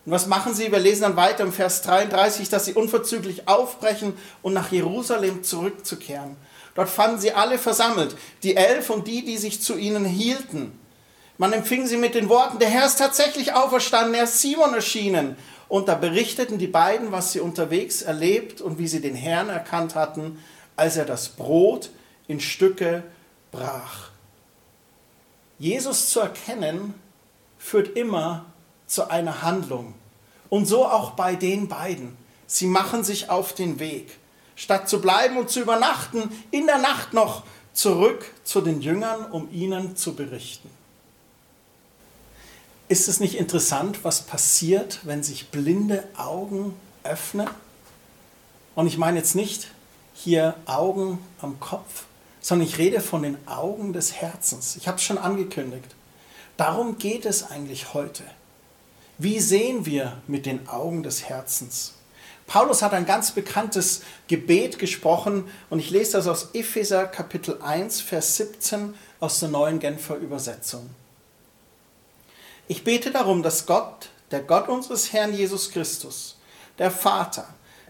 Und 0.05 0.11
was 0.11 0.27
machen 0.27 0.53
sie? 0.53 0.71
Wir 0.71 0.79
lesen 0.79 1.03
dann 1.03 1.15
weiter 1.15 1.43
im 1.43 1.53
Vers 1.53 1.81
33, 1.83 2.49
dass 2.49 2.65
sie 2.65 2.73
unverzüglich 2.73 3.47
aufbrechen 3.47 4.13
und 4.41 4.53
nach 4.53 4.71
Jerusalem 4.71 5.43
zurückzukehren. 5.43 6.35
Dort 6.73 6.89
fanden 6.89 7.19
sie 7.19 7.33
alle 7.33 7.57
versammelt, 7.57 8.15
die 8.43 8.55
Elf 8.55 8.89
und 8.89 9.07
die, 9.07 9.23
die 9.23 9.37
sich 9.37 9.61
zu 9.61 9.77
ihnen 9.77 10.05
hielten. 10.05 10.77
Man 11.37 11.53
empfing 11.53 11.85
sie 11.87 11.97
mit 11.97 12.15
den 12.15 12.29
Worten, 12.29 12.59
der 12.59 12.69
Herr 12.69 12.85
ist 12.85 12.97
tatsächlich 12.97 13.53
auferstanden, 13.53 14.13
er 14.13 14.23
ist 14.23 14.39
Simon 14.39 14.73
erschienen. 14.73 15.35
Und 15.67 15.87
da 15.87 15.95
berichteten 15.95 16.57
die 16.57 16.67
beiden, 16.67 17.11
was 17.11 17.31
sie 17.31 17.39
unterwegs 17.39 18.01
erlebt 18.01 18.61
und 18.61 18.77
wie 18.77 18.87
sie 18.87 19.01
den 19.01 19.15
Herrn 19.15 19.49
erkannt 19.49 19.95
hatten, 19.95 20.39
als 20.75 20.97
er 20.97 21.05
das 21.05 21.29
Brot 21.29 21.89
in 22.27 22.39
Stücke 22.39 23.03
brach. 23.51 24.09
Jesus 25.59 26.09
zu 26.09 26.19
erkennen 26.19 26.93
führt 27.57 27.95
immer 27.95 28.45
zu 28.91 29.09
einer 29.09 29.41
Handlung. 29.41 29.93
Und 30.49 30.65
so 30.65 30.85
auch 30.85 31.11
bei 31.11 31.35
den 31.35 31.67
beiden. 31.67 32.17
Sie 32.45 32.67
machen 32.67 33.03
sich 33.03 33.29
auf 33.29 33.53
den 33.53 33.79
Weg 33.79 34.17
statt 34.55 34.89
zu 34.89 35.01
bleiben 35.01 35.37
und 35.37 35.49
zu 35.49 35.61
übernachten, 35.61 36.29
in 36.51 36.67
der 36.67 36.77
Nacht 36.77 37.13
noch 37.13 37.43
zurück 37.73 38.31
zu 38.43 38.61
den 38.61 38.81
Jüngern, 38.81 39.31
um 39.31 39.51
ihnen 39.51 39.95
zu 39.95 40.13
berichten. 40.13 40.69
Ist 42.89 43.07
es 43.07 43.21
nicht 43.21 43.35
interessant, 43.35 44.03
was 44.03 44.21
passiert, 44.21 44.99
wenn 45.03 45.23
sich 45.23 45.47
blinde 45.49 46.03
Augen 46.17 46.75
öffnen? 47.03 47.47
Und 48.75 48.87
ich 48.87 48.97
meine 48.97 49.17
jetzt 49.17 49.33
nicht 49.33 49.71
hier 50.13 50.55
Augen 50.65 51.19
am 51.41 51.59
Kopf, 51.59 52.03
sondern 52.41 52.67
ich 52.67 52.77
rede 52.77 52.99
von 52.99 53.23
den 53.23 53.37
Augen 53.47 53.93
des 53.93 54.13
Herzens. 54.13 54.75
Ich 54.75 54.87
habe 54.87 54.97
es 54.97 55.03
schon 55.03 55.17
angekündigt. 55.17 55.95
Darum 56.57 56.97
geht 56.97 57.25
es 57.25 57.49
eigentlich 57.49 57.93
heute. 57.93 58.23
Wie 59.23 59.39
sehen 59.39 59.85
wir 59.85 60.19
mit 60.25 60.47
den 60.47 60.67
Augen 60.67 61.03
des 61.03 61.29
Herzens? 61.29 61.93
Paulus 62.47 62.81
hat 62.81 62.93
ein 62.93 63.05
ganz 63.05 63.29
bekanntes 63.29 64.01
Gebet 64.27 64.79
gesprochen 64.79 65.47
und 65.69 65.77
ich 65.77 65.91
lese 65.91 66.13
das 66.13 66.27
aus 66.27 66.49
Epheser 66.53 67.05
Kapitel 67.05 67.61
1, 67.61 68.01
Vers 68.01 68.37
17 68.37 68.95
aus 69.19 69.39
der 69.39 69.49
neuen 69.49 69.77
Genfer 69.77 70.15
Übersetzung. 70.15 70.89
Ich 72.67 72.83
bete 72.83 73.11
darum, 73.11 73.43
dass 73.43 73.67
Gott, 73.67 74.09
der 74.31 74.39
Gott 74.39 74.67
unseres 74.67 75.13
Herrn 75.13 75.35
Jesus 75.35 75.69
Christus, 75.69 76.39
der 76.79 76.89
Vater, 76.89 77.47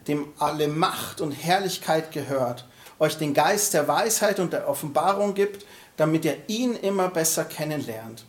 dem 0.09 0.33
alle 0.37 0.67
Macht 0.67 1.21
und 1.21 1.31
Herrlichkeit 1.31 2.11
gehört, 2.11 2.67
euch 2.99 3.17
den 3.17 3.33
Geist 3.33 3.73
der 3.73 3.87
Weisheit 3.87 4.41
und 4.41 4.51
der 4.51 4.67
Offenbarung 4.67 5.33
gibt, 5.33 5.65
damit 5.95 6.25
ihr 6.25 6.35
ihn 6.47 6.75
immer 6.75 7.07
besser 7.07 7.45
kennenlernt. 7.45 8.25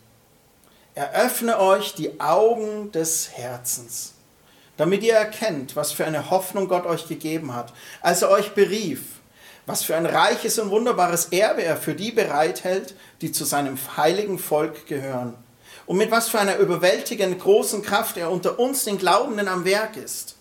Eröffne 0.95 1.59
euch 1.59 1.95
die 1.95 2.21
Augen 2.21 2.93
des 2.93 3.31
Herzens 3.33 4.15
damit 4.77 5.03
ihr 5.03 5.15
erkennt, 5.15 5.77
was 5.77 5.93
für 5.93 6.05
eine 6.05 6.31
Hoffnung 6.31 6.69
Gott 6.69 6.87
euch 6.87 7.07
gegeben 7.07 7.55
hat, 7.55 7.73
als 8.01 8.23
er 8.23 8.31
euch 8.31 8.53
berief, 8.53 9.21
was 9.67 9.85
für 9.85 9.95
ein 9.97 10.07
reiches 10.07 10.59
und 10.59 10.71
wunderbares 10.71 11.27
Erbe 11.27 11.63
er 11.63 11.77
für 11.77 11.95
die 11.95 12.11
bereithält, 12.11 12.95
die 13.21 13.33
zu 13.33 13.45
seinem 13.45 13.79
heiligen 13.97 14.39
Volk 14.39 14.87
gehören, 14.87 15.35
und 15.87 15.99
mit 15.99 16.11
was 16.11 16.29
für 16.29 16.39
einer 16.39 16.57
überwältigend 16.57 17.41
großen 17.41 17.83
Kraft 17.83 18.17
er 18.17 18.31
unter 18.31 18.59
uns 18.59 18.85
den 18.85 18.99
Glaubenden 18.99 19.49
am 19.49 19.65
Werk 19.65 19.97
ist. 19.97 20.37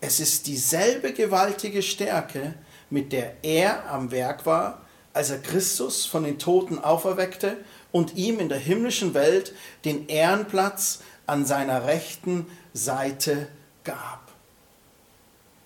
Es 0.00 0.20
ist 0.20 0.46
dieselbe 0.46 1.12
gewaltige 1.12 1.82
Stärke, 1.82 2.54
mit 2.90 3.12
der 3.12 3.36
er 3.42 3.90
am 3.90 4.10
Werk 4.10 4.46
war, 4.46 4.82
als 5.12 5.30
er 5.30 5.38
Christus 5.38 6.06
von 6.06 6.24
den 6.24 6.38
Toten 6.38 6.78
auferweckte 6.78 7.56
und 7.94 8.16
ihm 8.16 8.40
in 8.40 8.48
der 8.48 8.58
himmlischen 8.58 9.14
Welt 9.14 9.52
den 9.84 10.08
Ehrenplatz 10.08 10.98
an 11.28 11.46
seiner 11.46 11.86
Rechten 11.86 12.44
Seite 12.72 13.46
gab. 13.84 14.32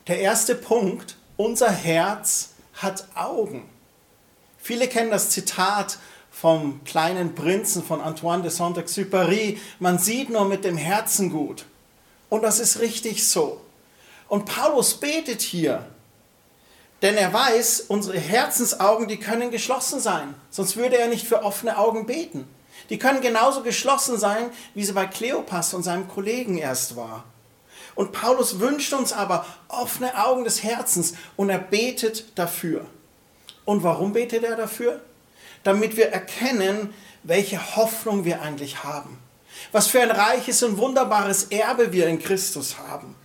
Der 0.08 0.20
erste 0.20 0.54
Punkt, 0.54 1.16
unser 1.38 1.70
Herz 1.70 2.50
hat 2.74 3.08
Augen. 3.14 3.66
Viele 4.58 4.88
kennen 4.88 5.10
das 5.10 5.30
Zitat 5.30 5.98
vom 6.30 6.84
kleinen 6.84 7.34
Prinzen 7.34 7.82
von 7.82 8.02
Antoine 8.02 8.42
de 8.42 8.50
Saint-Exupéry, 8.50 9.56
man 9.78 9.98
sieht 9.98 10.28
nur 10.28 10.44
mit 10.44 10.64
dem 10.64 10.76
Herzen 10.76 11.30
gut. 11.30 11.64
Und 12.28 12.42
das 12.42 12.60
ist 12.60 12.80
richtig 12.80 13.26
so. 13.26 13.58
Und 14.28 14.44
Paulus 14.44 15.00
betet 15.00 15.40
hier, 15.40 15.86
denn 17.02 17.16
er 17.16 17.32
weiß, 17.32 17.84
unsere 17.88 18.18
Herzensaugen, 18.18 19.06
die 19.06 19.18
können 19.18 19.50
geschlossen 19.50 20.00
sein, 20.00 20.34
sonst 20.50 20.76
würde 20.76 20.98
er 20.98 21.08
nicht 21.08 21.26
für 21.26 21.44
offene 21.44 21.78
Augen 21.78 22.06
beten. 22.06 22.48
Die 22.90 22.98
können 22.98 23.20
genauso 23.20 23.62
geschlossen 23.62 24.18
sein, 24.18 24.50
wie 24.74 24.84
sie 24.84 24.92
bei 24.92 25.06
Kleopas 25.06 25.74
und 25.74 25.82
seinem 25.82 26.08
Kollegen 26.08 26.58
erst 26.58 26.96
war. 26.96 27.24
Und 27.94 28.12
Paulus 28.12 28.60
wünscht 28.60 28.92
uns 28.92 29.12
aber 29.12 29.44
offene 29.68 30.16
Augen 30.24 30.44
des 30.44 30.62
Herzens 30.62 31.14
und 31.36 31.50
er 31.50 31.58
betet 31.58 32.38
dafür. 32.38 32.86
Und 33.64 33.82
warum 33.82 34.12
betet 34.12 34.44
er 34.44 34.56
dafür? 34.56 35.00
Damit 35.64 35.96
wir 35.96 36.10
erkennen, 36.10 36.94
welche 37.24 37.76
Hoffnung 37.76 38.24
wir 38.24 38.40
eigentlich 38.40 38.84
haben. 38.84 39.18
Was 39.72 39.88
für 39.88 40.00
ein 40.00 40.10
reiches 40.10 40.62
und 40.62 40.78
wunderbares 40.78 41.44
Erbe 41.44 41.92
wir 41.92 42.06
in 42.06 42.20
Christus 42.20 42.78
haben. 42.78 43.16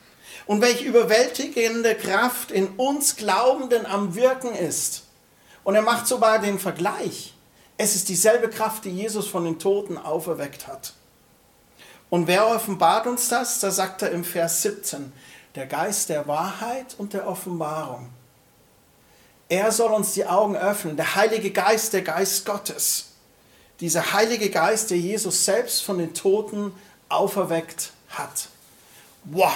Und 0.45 0.61
welche 0.61 0.83
überwältigende 0.83 1.95
Kraft 1.95 2.51
in 2.51 2.67
uns 2.75 3.15
Glaubenden 3.15 3.85
am 3.85 4.15
Wirken 4.15 4.53
ist. 4.53 5.03
Und 5.63 5.75
er 5.75 5.81
macht 5.81 6.07
sogar 6.07 6.39
den 6.39 6.59
Vergleich. 6.59 7.33
Es 7.77 7.95
ist 7.95 8.09
dieselbe 8.09 8.49
Kraft, 8.49 8.85
die 8.85 8.91
Jesus 8.91 9.27
von 9.27 9.45
den 9.45 9.59
Toten 9.59 9.97
auferweckt 9.97 10.67
hat. 10.67 10.93
Und 12.09 12.27
wer 12.27 12.47
offenbart 12.47 13.07
uns 13.07 13.29
das? 13.29 13.59
Da 13.59 13.71
sagt 13.71 14.03
er 14.03 14.11
im 14.11 14.23
Vers 14.23 14.61
17, 14.61 15.11
der 15.55 15.65
Geist 15.65 16.09
der 16.09 16.27
Wahrheit 16.27 16.95
und 16.97 17.13
der 17.13 17.27
Offenbarung. 17.27 18.09
Er 19.49 19.71
soll 19.71 19.91
uns 19.91 20.13
die 20.13 20.25
Augen 20.25 20.55
öffnen, 20.55 20.95
der 20.95 21.15
Heilige 21.15 21.51
Geist, 21.51 21.93
der 21.93 22.01
Geist 22.01 22.45
Gottes. 22.45 23.07
Dieser 23.79 24.13
Heilige 24.13 24.49
Geist, 24.49 24.91
der 24.91 24.97
Jesus 24.97 25.45
selbst 25.45 25.83
von 25.83 25.97
den 25.97 26.13
Toten 26.13 26.73
auferweckt 27.09 27.91
hat. 28.09 28.47
Wow, 29.25 29.53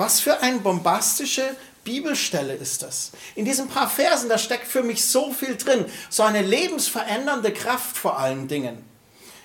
was 0.00 0.18
für 0.18 0.40
eine 0.40 0.58
bombastische 0.60 1.44
Bibelstelle 1.84 2.54
ist 2.54 2.82
das. 2.82 3.12
In 3.34 3.44
diesen 3.44 3.68
paar 3.68 3.88
Versen, 3.88 4.30
da 4.30 4.38
steckt 4.38 4.66
für 4.66 4.82
mich 4.82 5.06
so 5.06 5.30
viel 5.30 5.56
drin, 5.56 5.84
so 6.08 6.22
eine 6.22 6.40
lebensverändernde 6.40 7.52
Kraft 7.52 7.98
vor 7.98 8.18
allen 8.18 8.48
Dingen. 8.48 8.82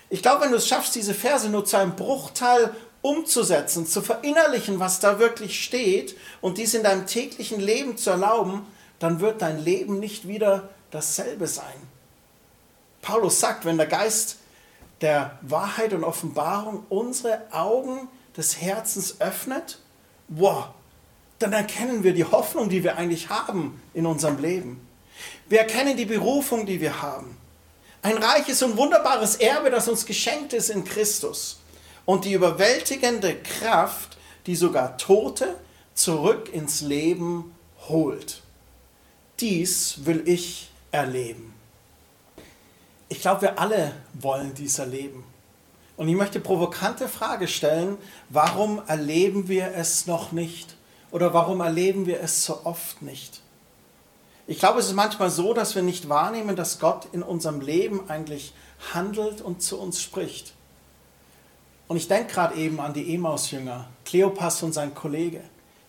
Ich 0.10 0.22
glaube, 0.22 0.46
wenn 0.46 0.52
du 0.52 0.58
es 0.58 0.68
schaffst, 0.68 0.96
diese 0.96 1.14
Verse 1.14 1.50
nur 1.50 1.66
zu 1.66 1.76
einem 1.78 1.98
Bruchteil 1.98 2.74
umzusetzen, 3.02 3.86
zu 3.86 4.02
verinnerlichen, 4.02 4.80
was 4.80 5.02
da 5.02 5.20
wirklich 5.20 5.62
steht 5.62 6.16
und 6.40 6.58
dies 6.58 6.74
in 6.74 6.84
deinem 6.84 7.06
täglichen 7.06 7.60
Leben 7.60 7.98
zu 7.98 8.10
erlauben, 8.10 8.66
dann 9.00 9.20
wird 9.20 9.42
dein 9.42 9.62
Leben 9.62 10.00
nicht 10.00 10.26
wieder 10.26 10.70
dasselbe 10.90 11.48
sein. 11.48 11.76
Paulus 13.02 13.42
sagt, 13.42 13.66
wenn 13.66 13.78
der 13.78 13.88
Geist 13.88 14.38
der 15.02 15.38
Wahrheit 15.42 15.92
und 15.92 16.06
Offenbarung 16.06 16.86
unsere 16.88 17.42
Augen 17.52 18.08
des 18.38 18.62
Herzens 18.62 19.20
öffnet, 19.20 19.80
wow, 20.28 20.66
dann 21.40 21.54
erkennen 21.54 22.04
wir 22.04 22.14
die 22.14 22.26
Hoffnung, 22.26 22.70
die 22.70 22.84
wir 22.84 22.98
eigentlich 22.98 23.30
haben 23.30 23.82
in 23.94 24.06
unserem 24.06 24.40
Leben. 24.40 24.86
Wir 25.48 25.60
erkennen 25.60 25.98
die 25.98 26.06
Berufung, 26.06 26.66
die 26.66 26.82
wir 26.82 27.02
haben. 27.02 27.38
Ein 28.02 28.18
reiches 28.18 28.62
und 28.64 28.78
wunderbares 28.78 29.36
Erbe, 29.38 29.70
das 29.70 29.88
uns 29.88 30.06
geschenkt 30.06 30.54
ist 30.54 30.70
in 30.70 30.84
Christus. 30.84 31.60
Und 32.06 32.26
die 32.26 32.34
überwältigende 32.34 33.36
Kraft, 33.36 34.18
die 34.46 34.56
sogar 34.56 34.98
Tote 34.98 35.56
zurück 35.94 36.54
ins 36.54 36.82
Leben 36.82 37.56
holt. 37.88 38.42
Dies 39.40 40.06
will 40.06 40.24
ich 40.26 40.70
erleben. 40.92 41.54
Ich 43.10 43.22
glaube, 43.22 43.44
wir 43.44 43.60
alle 43.60 43.94
wollen 44.14 44.54
dies 44.54 44.80
erleben. 44.80 45.24
Und 45.98 46.08
ich 46.10 46.16
möchte 46.16 46.40
provokante 46.40 47.08
Frage 47.08 47.48
stellen, 47.48 47.98
warum 48.30 48.82
erleben 48.88 49.48
wir 49.48 49.74
es 49.76 50.08
noch 50.08 50.32
nicht? 50.32 50.76
Oder 51.12 51.34
warum 51.34 51.62
erleben 51.62 52.06
wir 52.06 52.20
es 52.20 52.44
so 52.46 52.66
oft 52.66 53.02
nicht? 53.02 53.42
Ich 54.48 54.60
glaube, 54.60 54.80
es 54.80 54.88
ist 54.88 54.94
manchmal 54.94 55.30
so, 55.30 55.54
dass 55.54 55.74
wir 55.74 55.82
nicht 55.82 56.10
wahrnehmen, 56.10 56.56
dass 56.56 56.80
Gott 56.80 57.08
in 57.14 57.24
unserem 57.24 57.62
Leben 57.62 58.10
eigentlich 58.10 58.54
handelt 58.94 59.42
und 59.42 59.62
zu 59.62 59.80
uns 59.80 60.02
spricht. 60.02 60.54
Und 61.88 61.98
ich 61.98 62.08
denke 62.08 62.34
gerade 62.34 62.56
eben 62.56 62.80
an 62.80 62.94
die 62.94 63.14
Emaus-Jünger, 63.14 63.88
Kleopas 64.04 64.62
und 64.64 64.74
sein 64.74 64.94
Kollege. 64.94 65.42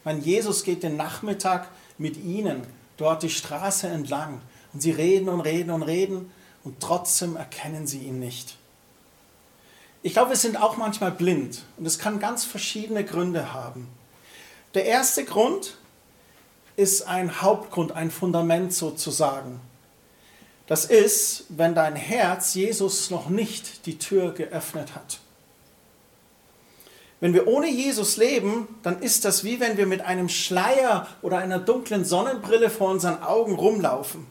Mein 0.05 0.23
Jesus 0.23 0.63
geht 0.63 0.83
den 0.83 0.97
Nachmittag 0.97 1.69
mit 1.99 2.17
ihnen 2.17 2.63
dort 2.97 3.23
die 3.23 3.31
Straße 3.31 3.89
entlang 3.89 4.41
und 4.73 4.81
sie 4.81 4.91
reden 4.91 5.29
und 5.29 5.41
reden 5.41 5.71
und 5.71 5.83
reden 5.83 6.31
und 6.65 6.81
trotzdem 6.81 7.37
erkennen 7.37 7.87
sie 7.87 7.99
ihn 7.99 8.19
nicht. 8.19 8.57
Ich 10.07 10.13
glaube, 10.13 10.31
wir 10.31 10.37
sind 10.37 10.63
auch 10.63 10.77
manchmal 10.77 11.11
blind 11.11 11.65
und 11.79 11.85
es 11.85 11.99
kann 11.99 12.21
ganz 12.21 12.45
verschiedene 12.45 13.03
Gründe 13.03 13.53
haben. 13.53 13.89
Der 14.75 14.85
erste 14.85 15.25
Grund 15.25 15.79
ist 16.77 17.09
ein 17.09 17.43
Hauptgrund, 17.43 17.91
ein 17.91 18.13
Fundament 18.13 18.73
sozusagen. 18.73 19.59
Das 20.69 20.85
ist, 20.85 21.47
wenn 21.49 21.75
dein 21.75 21.97
Herz 21.97 22.55
Jesus 22.55 23.11
noch 23.11 23.29
nicht 23.31 23.85
die 23.87 23.99
Tür 23.99 24.31
geöffnet 24.33 24.95
hat. 24.95 25.19
Wenn 27.19 27.35
wir 27.35 27.49
ohne 27.49 27.69
Jesus 27.69 28.17
leben, 28.17 28.69
dann 28.85 29.03
ist 29.03 29.25
das 29.25 29.43
wie 29.43 29.59
wenn 29.59 29.77
wir 29.77 29.87
mit 29.87 30.03
einem 30.03 30.29
Schleier 30.29 31.09
oder 31.21 31.39
einer 31.39 31.59
dunklen 31.59 32.05
Sonnenbrille 32.05 32.71
vor 32.71 32.93
unseren 32.93 33.25
Augen 33.25 33.57
rumlaufen. 33.57 34.25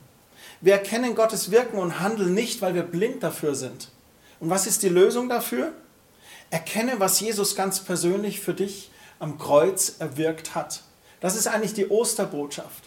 Wir 0.62 0.72
erkennen 0.72 1.16
Gottes 1.16 1.52
Wirken 1.52 1.80
und 1.80 2.00
Handeln 2.00 2.34
nicht, 2.34 2.62
weil 2.62 2.76
wir 2.76 2.84
blind 2.84 3.24
dafür 3.24 3.56
sind. 3.56 3.90
Und 4.40 4.50
was 4.50 4.68
ist 4.68 4.84
die 4.84 4.90
Lösung 4.90 5.30
dafür? 5.30 5.74
Erkenne, 6.50 7.00
was 7.00 7.20
Jesus 7.20 7.56
ganz 7.56 7.80
persönlich 7.80 8.42
für 8.42 8.54
dich 8.54 8.92
am 9.20 9.38
Kreuz 9.38 9.96
erwirkt 10.00 10.56
hat. 10.56 10.84
Das 11.20 11.36
ist 11.36 11.48
eigentlich 11.48 11.74
die 11.74 11.88
Osterbotschaft. 11.88 12.84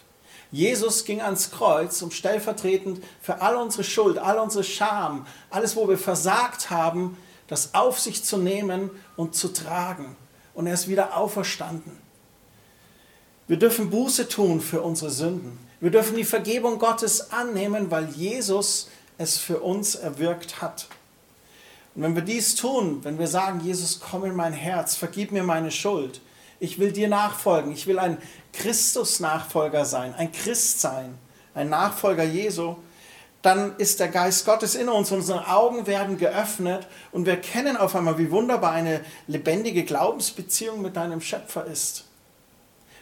Jesus 0.51 1.05
ging 1.05 1.21
ans 1.21 1.51
Kreuz, 1.51 2.01
um 2.01 2.11
stellvertretend 2.11 3.03
für 3.21 3.41
all 3.41 3.55
unsere 3.55 3.83
Schuld, 3.83 4.17
all 4.17 4.39
unsere 4.39 4.63
Scham, 4.63 5.27
alles, 5.49 5.75
wo 5.75 5.87
wir 5.87 5.97
versagt 5.97 6.69
haben, 6.69 7.17
das 7.47 7.73
auf 7.73 7.99
sich 7.99 8.23
zu 8.23 8.37
nehmen 8.37 8.89
und 9.15 9.35
zu 9.35 9.49
tragen. 9.49 10.15
Und 10.53 10.67
er 10.67 10.73
ist 10.73 10.87
wieder 10.87 11.17
auferstanden. 11.17 11.97
Wir 13.47 13.57
dürfen 13.57 13.89
Buße 13.89 14.27
tun 14.27 14.61
für 14.61 14.81
unsere 14.81 15.09
Sünden. 15.09 15.57
Wir 15.79 15.91
dürfen 15.91 16.15
die 16.15 16.23
Vergebung 16.23 16.77
Gottes 16.77 17.31
annehmen, 17.31 17.89
weil 17.89 18.09
Jesus 18.09 18.89
es 19.17 19.37
für 19.37 19.59
uns 19.59 19.95
erwirkt 19.95 20.61
hat. 20.61 20.87
Und 21.95 22.03
wenn 22.03 22.15
wir 22.15 22.21
dies 22.21 22.55
tun, 22.55 23.03
wenn 23.03 23.19
wir 23.19 23.27
sagen, 23.27 23.61
Jesus, 23.61 23.99
komm 23.99 24.25
in 24.25 24.35
mein 24.35 24.53
Herz, 24.53 24.95
vergib 24.95 25.31
mir 25.31 25.43
meine 25.43 25.71
Schuld, 25.71 26.21
ich 26.59 26.79
will 26.79 26.91
dir 26.91 27.07
nachfolgen, 27.07 27.71
ich 27.71 27.87
will 27.87 27.99
ein 27.99 28.17
Christus-Nachfolger 28.53 29.85
sein, 29.85 30.13
ein 30.15 30.31
Christ 30.31 30.81
sein, 30.81 31.17
ein 31.53 31.69
Nachfolger 31.69 32.23
Jesu, 32.23 32.75
dann 33.41 33.77
ist 33.77 34.01
der 34.01 34.09
Geist 34.09 34.45
Gottes 34.45 34.75
in 34.75 34.89
uns, 34.89 35.11
unsere 35.11 35.47
Augen 35.47 35.87
werden 35.87 36.17
geöffnet 36.17 36.87
und 37.11 37.25
wir 37.25 37.37
kennen 37.37 37.77
auf 37.77 37.95
einmal, 37.95 38.17
wie 38.17 38.31
wunderbar 38.31 38.73
eine 38.73 38.99
lebendige 39.27 39.85
Glaubensbeziehung 39.85 40.81
mit 40.81 40.97
deinem 40.97 41.21
Schöpfer 41.21 41.65
ist. 41.65 42.08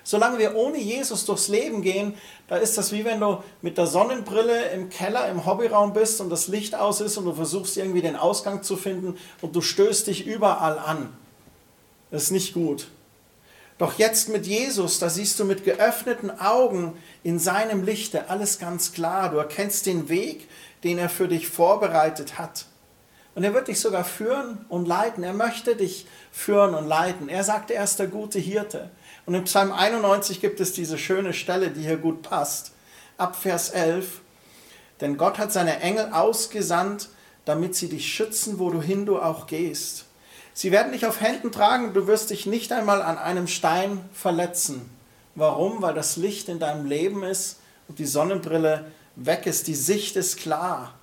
Solange 0.07 0.39
wir 0.39 0.55
ohne 0.55 0.77
Jesus 0.77 1.25
durchs 1.25 1.49
Leben 1.49 1.81
gehen, 1.81 2.13
da 2.47 2.55
ist 2.55 2.77
das 2.77 2.93
wie 2.93 3.03
wenn 3.03 3.19
du 3.19 3.43
mit 3.61 3.77
der 3.77 3.87
Sonnenbrille 3.87 4.69
im 4.69 4.87
Keller, 4.87 5.27
im 5.27 5.45
Hobbyraum 5.45 5.91
bist 5.91 6.21
und 6.21 6.29
das 6.29 6.47
Licht 6.47 6.75
aus 6.75 7.01
ist 7.01 7.17
und 7.17 7.25
du 7.25 7.33
versuchst 7.33 7.75
irgendwie 7.75 7.99
den 7.99 8.15
Ausgang 8.15 8.63
zu 8.63 8.77
finden 8.77 9.17
und 9.41 9.53
du 9.53 9.59
stößt 9.59 10.07
dich 10.07 10.25
überall 10.25 10.79
an. 10.79 11.13
Das 12.09 12.23
ist 12.23 12.31
nicht 12.31 12.53
gut. 12.53 12.87
Doch 13.79 13.99
jetzt 13.99 14.29
mit 14.29 14.47
Jesus, 14.47 14.99
da 14.99 15.09
siehst 15.09 15.41
du 15.41 15.43
mit 15.43 15.65
geöffneten 15.65 16.31
Augen 16.39 16.93
in 17.23 17.37
seinem 17.37 17.83
Lichte 17.83 18.29
alles 18.29 18.59
ganz 18.59 18.93
klar. 18.93 19.29
Du 19.29 19.35
erkennst 19.35 19.87
den 19.87 20.07
Weg, 20.07 20.47
den 20.85 20.99
er 20.99 21.09
für 21.09 21.27
dich 21.27 21.49
vorbereitet 21.49 22.37
hat. 22.39 22.67
Und 23.35 23.43
er 23.43 23.53
wird 23.53 23.67
dich 23.67 23.81
sogar 23.81 24.05
führen 24.05 24.65
und 24.69 24.87
leiten. 24.87 25.25
Er 25.25 25.33
möchte 25.33 25.75
dich 25.75 26.07
führen 26.31 26.75
und 26.75 26.87
leiten. 26.87 27.27
Er 27.27 27.43
sagte, 27.43 27.73
er 27.73 27.83
ist 27.83 27.99
der 27.99 28.07
gute 28.07 28.39
Hirte. 28.39 28.89
Und 29.27 29.33
im 29.33 29.43
Psalm 29.43 29.73
91 29.73 30.39
gibt 30.39 30.61
es 30.61 30.71
diese 30.71 30.97
schöne 30.97 31.33
Stelle, 31.33 31.69
die 31.69 31.81
hier 31.81 31.97
gut 31.97 32.21
passt. 32.21 32.71
Ab 33.17 33.35
Vers 33.35 33.71
11. 33.71 34.21
Denn 35.01 35.17
Gott 35.17 35.37
hat 35.37 35.51
seine 35.51 35.81
Engel 35.81 36.13
ausgesandt, 36.13 37.09
damit 37.43 37.75
sie 37.75 37.89
dich 37.89 38.07
schützen, 38.07 38.57
wo 38.57 38.69
du 38.69 38.81
hin 38.81 39.05
du 39.05 39.19
auch 39.19 39.45
gehst. 39.45 40.05
Sie 40.53 40.71
werden 40.71 40.93
dich 40.93 41.05
auf 41.05 41.19
Händen 41.19 41.51
tragen, 41.51 41.93
du 41.93 42.07
wirst 42.07 42.29
dich 42.29 42.45
nicht 42.45 42.71
einmal 42.71 43.01
an 43.01 43.17
einem 43.17 43.47
Stein 43.47 43.99
verletzen. 44.13 44.89
Warum? 45.35 45.81
Weil 45.81 45.93
das 45.93 46.15
Licht 46.15 46.47
in 46.47 46.59
deinem 46.59 46.85
Leben 46.85 47.23
ist 47.23 47.57
und 47.89 47.99
die 47.99 48.05
Sonnenbrille 48.05 48.85
weg 49.17 49.45
ist, 49.45 49.67
die 49.67 49.75
Sicht 49.75 50.15
ist 50.15 50.37
klar. 50.37 50.93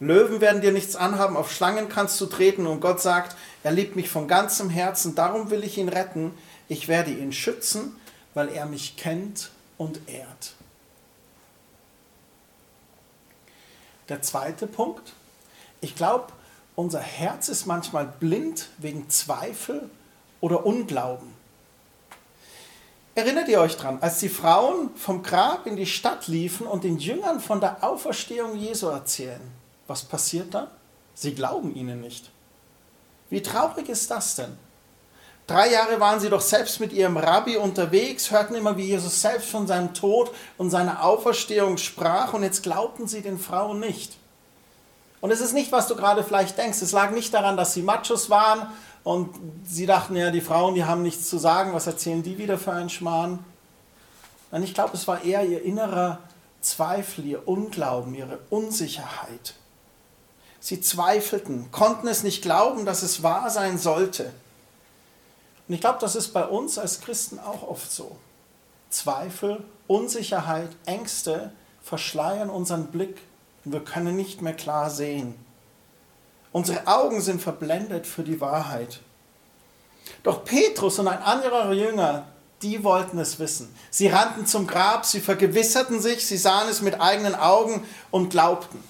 Löwen 0.00 0.40
werden 0.40 0.62
dir 0.62 0.72
nichts 0.72 0.96
anhaben, 0.96 1.36
auf 1.36 1.52
Schlangen 1.52 1.88
kannst 1.88 2.20
du 2.20 2.26
treten 2.26 2.66
und 2.66 2.80
Gott 2.80 3.00
sagt, 3.00 3.36
er 3.62 3.72
liebt 3.72 3.94
mich 3.94 4.08
von 4.08 4.26
ganzem 4.26 4.70
Herzen, 4.70 5.14
darum 5.14 5.50
will 5.50 5.64
ich 5.64 5.78
ihn 5.78 5.88
retten, 5.88 6.32
ich 6.68 6.88
werde 6.88 7.10
ihn 7.10 7.32
schützen, 7.32 7.96
weil 8.34 8.48
er 8.48 8.66
mich 8.66 8.96
kennt 8.96 9.50
und 9.78 10.08
ehrt. 10.08 10.54
Der 14.08 14.22
zweite 14.22 14.66
Punkt, 14.66 15.12
ich 15.80 15.94
glaube, 15.96 16.32
unser 16.76 17.00
Herz 17.00 17.48
ist 17.48 17.66
manchmal 17.66 18.06
blind 18.06 18.68
wegen 18.78 19.08
Zweifel 19.08 19.88
oder 20.40 20.66
Unglauben. 20.66 21.32
Erinnert 23.14 23.48
ihr 23.48 23.60
euch 23.60 23.76
dran, 23.76 23.98
als 24.00 24.18
die 24.18 24.28
Frauen 24.28 24.94
vom 24.96 25.22
Grab 25.22 25.66
in 25.66 25.76
die 25.76 25.86
Stadt 25.86 26.26
liefen 26.26 26.66
und 26.66 26.82
den 26.82 26.98
Jüngern 26.98 27.40
von 27.40 27.60
der 27.60 27.84
Auferstehung 27.84 28.56
Jesu 28.56 28.88
erzählen? 28.88 29.40
Was 29.86 30.02
passiert 30.02 30.52
da? 30.52 30.70
Sie 31.14 31.32
glauben 31.34 31.74
ihnen 31.76 32.00
nicht. 32.00 32.30
Wie 33.30 33.40
traurig 33.40 33.88
ist 33.88 34.10
das 34.10 34.34
denn? 34.34 34.56
Drei 35.46 35.70
Jahre 35.70 36.00
waren 36.00 36.20
sie 36.20 36.30
doch 36.30 36.40
selbst 36.40 36.80
mit 36.80 36.92
ihrem 36.92 37.18
Rabbi 37.18 37.58
unterwegs, 37.58 38.30
hörten 38.30 38.54
immer, 38.54 38.78
wie 38.78 38.86
Jesus 38.86 39.20
selbst 39.20 39.50
von 39.50 39.66
seinem 39.66 39.92
Tod 39.92 40.34
und 40.56 40.70
seiner 40.70 41.04
Auferstehung 41.04 41.76
sprach 41.76 42.32
und 42.32 42.42
jetzt 42.42 42.62
glaubten 42.62 43.06
sie 43.06 43.20
den 43.20 43.38
Frauen 43.38 43.78
nicht. 43.78 44.16
Und 45.20 45.30
es 45.30 45.40
ist 45.40 45.52
nicht, 45.52 45.70
was 45.70 45.86
du 45.86 45.96
gerade 45.96 46.24
vielleicht 46.24 46.56
denkst. 46.56 46.80
Es 46.80 46.92
lag 46.92 47.10
nicht 47.10 47.32
daran, 47.34 47.56
dass 47.56 47.74
sie 47.74 47.82
Machos 47.82 48.30
waren 48.30 48.68
und 49.04 49.34
sie 49.64 49.84
dachten, 49.84 50.16
ja, 50.16 50.30
die 50.30 50.40
Frauen, 50.40 50.74
die 50.74 50.84
haben 50.84 51.02
nichts 51.02 51.28
zu 51.28 51.36
sagen, 51.36 51.74
was 51.74 51.86
erzählen 51.86 52.22
die 52.22 52.38
wieder 52.38 52.56
für 52.56 52.72
einen 52.72 52.90
Schmarrn? 52.90 53.44
Nein, 54.50 54.62
ich 54.62 54.72
glaube, 54.72 54.94
es 54.94 55.06
war 55.06 55.24
eher 55.24 55.44
ihr 55.44 55.62
innerer 55.62 56.20
Zweifel, 56.62 57.26
ihr 57.26 57.46
Unglauben, 57.46 58.14
ihre 58.14 58.38
Unsicherheit. 58.48 59.54
Sie 60.58 60.80
zweifelten, 60.80 61.70
konnten 61.70 62.08
es 62.08 62.22
nicht 62.22 62.40
glauben, 62.40 62.86
dass 62.86 63.02
es 63.02 63.22
wahr 63.22 63.50
sein 63.50 63.76
sollte. 63.76 64.32
Und 65.66 65.74
ich 65.74 65.80
glaube, 65.80 65.98
das 66.00 66.14
ist 66.14 66.28
bei 66.32 66.44
uns 66.44 66.78
als 66.78 67.00
Christen 67.00 67.38
auch 67.38 67.62
oft 67.62 67.90
so. 67.90 68.16
Zweifel, 68.90 69.64
Unsicherheit, 69.86 70.70
Ängste 70.86 71.52
verschleiern 71.82 72.50
unseren 72.50 72.88
Blick 72.88 73.18
und 73.64 73.72
wir 73.72 73.80
können 73.80 74.16
nicht 74.16 74.42
mehr 74.42 74.54
klar 74.54 74.90
sehen. 74.90 75.34
Unsere 76.52 76.86
Augen 76.86 77.20
sind 77.20 77.42
verblendet 77.42 78.06
für 78.06 78.22
die 78.22 78.40
Wahrheit. 78.40 79.00
Doch 80.22 80.44
Petrus 80.44 80.98
und 80.98 81.08
ein 81.08 81.22
anderer 81.22 81.72
Jünger, 81.72 82.26
die 82.62 82.84
wollten 82.84 83.18
es 83.18 83.38
wissen. 83.38 83.74
Sie 83.90 84.08
rannten 84.08 84.46
zum 84.46 84.66
Grab, 84.66 85.04
sie 85.04 85.20
vergewisserten 85.20 86.00
sich, 86.00 86.26
sie 86.26 86.36
sahen 86.36 86.68
es 86.68 86.80
mit 86.80 87.00
eigenen 87.00 87.34
Augen 87.34 87.84
und 88.10 88.30
glaubten. 88.30 88.82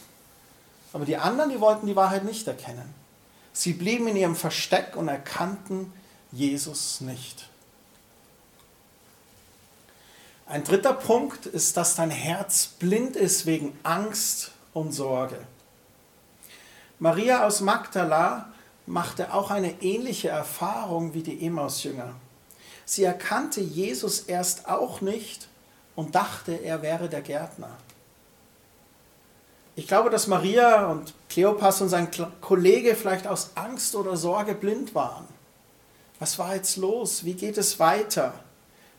Aber 0.93 1.05
die 1.05 1.17
anderen, 1.17 1.51
die 1.51 1.61
wollten 1.61 1.87
die 1.87 1.97
Wahrheit 1.97 2.25
nicht 2.25 2.47
erkennen. 2.47 2.95
Sie 3.53 3.73
blieben 3.73 4.07
in 4.09 4.17
ihrem 4.17 4.37
Versteck 4.37 4.97
und 4.97 5.09
erkannten 5.09 5.93
Jesus 6.35 7.01
nicht. 7.01 7.49
Ein 10.47 10.65
dritter 10.65 10.93
Punkt 10.93 11.47
ist, 11.47 11.77
dass 11.77 11.95
dein 11.95 12.11
Herz 12.11 12.67
blind 12.79 13.17
ist 13.17 13.47
wegen 13.47 13.79
Angst 13.83 14.51
und 14.73 14.93
Sorge. 14.93 15.39
Maria 16.99 17.47
aus 17.47 17.61
Magdala 17.61 18.53
machte 18.87 19.33
auch 19.33 19.51
eine 19.51 19.83
ähnliche 19.83 20.29
Erfahrung 20.29 21.15
wie 21.15 21.23
die 21.23 21.47
Emmaus-Jünger. 21.47 22.15
Sie 22.85 23.05
erkannte 23.05 23.61
Jesus 23.61 24.21
erst 24.21 24.69
auch 24.69 25.01
nicht 25.01 25.49
und 25.97 26.15
dachte, 26.15 26.53
er 26.53 26.83
wäre 26.83 27.09
der 27.09 27.23
Gärtner. 27.23 27.71
Ich 29.77 29.89
glaube, 29.89 30.11
dass 30.11 30.27
Maria 30.27 30.87
und 30.87 31.15
Kleopas 31.29 31.81
und 31.81 31.89
sein 31.89 32.09
Kollege 32.41 32.95
vielleicht 32.95 33.27
aus 33.27 33.53
Angst 33.55 33.95
oder 33.97 34.17
Sorge 34.17 34.55
blind 34.55 34.95
waren. 34.95 35.27
Was 36.19 36.39
war 36.39 36.55
jetzt 36.55 36.77
los? 36.77 37.25
Wie 37.25 37.35
geht 37.35 37.59
es 37.59 37.79
weiter? 37.79 38.35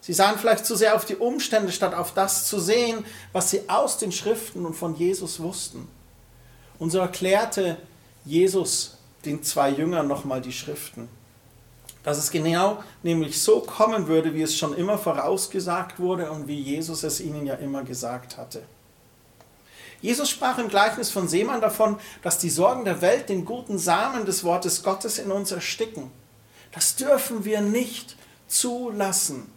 Sie 0.02 0.14
sahen 0.14 0.38
vielleicht 0.38 0.66
zu 0.66 0.76
sehr 0.76 0.96
auf 0.96 1.06
die 1.06 1.16
Umstände, 1.16 1.72
statt 1.72 1.96
auf 1.96 2.14
das 2.14 2.48
zu 2.48 2.60
sehen, 2.60 3.04
was 3.32 3.50
sie 3.50 3.68
aus 3.70 3.98
den 3.98 4.12
Schriften 4.12 4.66
und 4.66 4.76
von 4.76 4.96
Jesus 4.96 5.40
wussten. 5.40 5.88
Und 6.78 6.92
so 6.92 7.00
erklärte 7.00 7.78
Jesus 8.24 8.98
den 9.26 9.42
zwei 9.44 9.70
Jüngern 9.70 10.08
nochmal 10.08 10.42
die 10.42 10.52
Schriften. 10.52 11.10
Dass 12.04 12.20
es 12.20 12.30
genau 12.30 12.84
nämlich 13.02 13.42
so 13.42 13.62
kommen 13.62 14.08
würde, 14.08 14.36
wie 14.36 14.44
es 14.44 14.56
schon 14.56 14.76
immer 14.76 15.00
vorausgesagt 15.00 16.00
wurde 16.00 16.30
und 16.30 16.48
wie 16.48 16.60
Jesus 16.60 17.02
es 17.02 17.20
ihnen 17.20 17.48
ja 17.48 17.56
immer 17.56 17.84
gesagt 17.84 18.38
hatte. 18.38 18.62
Jesus 20.02 20.30
sprach 20.30 20.60
im 20.60 20.68
Gleichnis 20.68 21.10
von 21.10 21.28
Seemann 21.28 21.62
davon, 21.62 21.98
dass 22.22 22.38
die 22.38 22.52
Sorgen 22.52 22.86
der 22.86 23.02
Welt 23.02 23.30
den 23.30 23.44
guten 23.44 23.80
Samen 23.80 24.26
des 24.26 24.44
Wortes 24.44 24.84
Gottes 24.84 25.18
in 25.18 25.32
uns 25.32 25.52
ersticken. 25.52 26.12
Das 26.76 26.98
dürfen 26.98 27.46
wir 27.46 27.62
nicht 27.62 28.18
zulassen, 28.48 29.50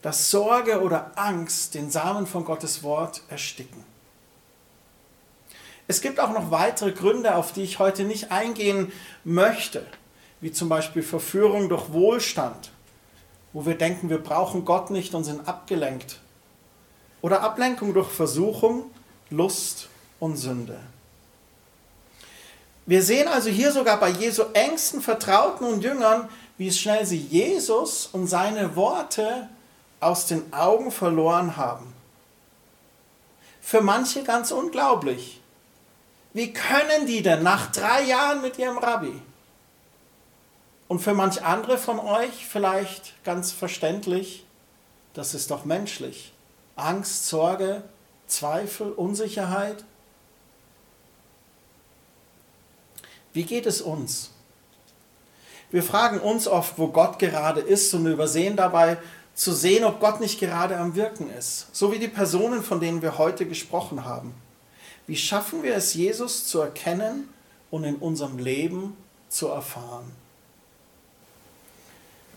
dass 0.00 0.30
Sorge 0.30 0.80
oder 0.80 1.10
Angst 1.16 1.74
den 1.74 1.90
Samen 1.90 2.26
von 2.26 2.44
Gottes 2.44 2.84
Wort 2.84 3.22
ersticken. 3.28 3.84
Es 5.88 6.00
gibt 6.00 6.20
auch 6.20 6.30
noch 6.32 6.52
weitere 6.52 6.92
Gründe, 6.92 7.34
auf 7.34 7.52
die 7.52 7.64
ich 7.64 7.80
heute 7.80 8.04
nicht 8.04 8.30
eingehen 8.30 8.92
möchte, 9.24 9.84
wie 10.40 10.52
zum 10.52 10.68
Beispiel 10.68 11.02
Verführung 11.02 11.68
durch 11.68 11.92
Wohlstand, 11.92 12.70
wo 13.52 13.66
wir 13.66 13.74
denken, 13.76 14.08
wir 14.08 14.22
brauchen 14.22 14.64
Gott 14.64 14.90
nicht 14.90 15.14
und 15.14 15.24
sind 15.24 15.48
abgelenkt. 15.48 16.20
Oder 17.22 17.42
Ablenkung 17.42 17.92
durch 17.92 18.08
Versuchung, 18.08 18.84
Lust 19.30 19.88
und 20.20 20.36
Sünde. 20.36 20.78
Wir 22.90 23.04
sehen 23.04 23.28
also 23.28 23.50
hier 23.50 23.70
sogar 23.70 24.00
bei 24.00 24.08
Jesu 24.08 24.42
engsten 24.52 25.00
Vertrauten 25.00 25.64
und 25.64 25.84
Jüngern, 25.84 26.28
wie 26.58 26.72
schnell 26.72 27.06
sie 27.06 27.18
Jesus 27.18 28.08
und 28.10 28.26
seine 28.26 28.74
Worte 28.74 29.48
aus 30.00 30.26
den 30.26 30.52
Augen 30.52 30.90
verloren 30.90 31.56
haben. 31.56 31.92
Für 33.60 33.80
manche 33.80 34.24
ganz 34.24 34.50
unglaublich. 34.50 35.40
Wie 36.32 36.52
können 36.52 37.06
die 37.06 37.22
denn 37.22 37.44
nach 37.44 37.70
drei 37.70 38.02
Jahren 38.02 38.42
mit 38.42 38.58
ihrem 38.58 38.78
Rabbi? 38.78 39.22
Und 40.88 40.98
für 40.98 41.14
manch 41.14 41.44
andere 41.44 41.78
von 41.78 42.00
euch 42.00 42.44
vielleicht 42.44 43.22
ganz 43.22 43.52
verständlich, 43.52 44.44
das 45.14 45.34
ist 45.34 45.52
doch 45.52 45.64
menschlich. 45.64 46.32
Angst, 46.74 47.28
Sorge, 47.28 47.84
Zweifel, 48.26 48.90
Unsicherheit. 48.90 49.84
Wie 53.32 53.44
geht 53.44 53.66
es 53.66 53.80
uns? 53.80 54.30
Wir 55.70 55.82
fragen 55.82 56.18
uns 56.18 56.48
oft, 56.48 56.78
wo 56.78 56.88
Gott 56.88 57.18
gerade 57.18 57.60
ist 57.60 57.94
und 57.94 58.06
übersehen 58.06 58.56
dabei 58.56 58.98
zu 59.34 59.52
sehen, 59.52 59.84
ob 59.84 60.00
Gott 60.00 60.20
nicht 60.20 60.40
gerade 60.40 60.76
am 60.76 60.96
Wirken 60.96 61.30
ist. 61.30 61.66
So 61.72 61.92
wie 61.92 61.98
die 61.98 62.08
Personen, 62.08 62.62
von 62.62 62.80
denen 62.80 63.02
wir 63.02 63.18
heute 63.18 63.46
gesprochen 63.46 64.04
haben. 64.04 64.34
Wie 65.06 65.16
schaffen 65.16 65.62
wir 65.62 65.74
es, 65.74 65.94
Jesus 65.94 66.46
zu 66.46 66.60
erkennen 66.60 67.28
und 67.70 67.84
in 67.84 67.96
unserem 67.96 68.38
Leben 68.38 68.96
zu 69.28 69.48
erfahren? 69.48 70.10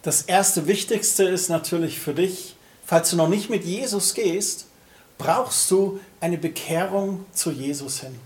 Das 0.04 0.24
erste 0.24 0.68
Wichtigste 0.68 1.24
ist 1.24 1.50
natürlich 1.50 2.00
für 2.00 2.14
dich, 2.14 2.56
falls 2.86 3.10
du 3.10 3.16
noch 3.16 3.30
nicht 3.30 3.50
mit 3.50 3.64
Jesus 3.64 4.14
gehst, 4.14 4.68
brauchst 5.18 5.72
du 5.72 6.00
eine 6.20 6.38
Bekehrung 6.38 7.26
zu 7.34 7.52
Jesus 7.52 8.02
hin. 8.02 8.20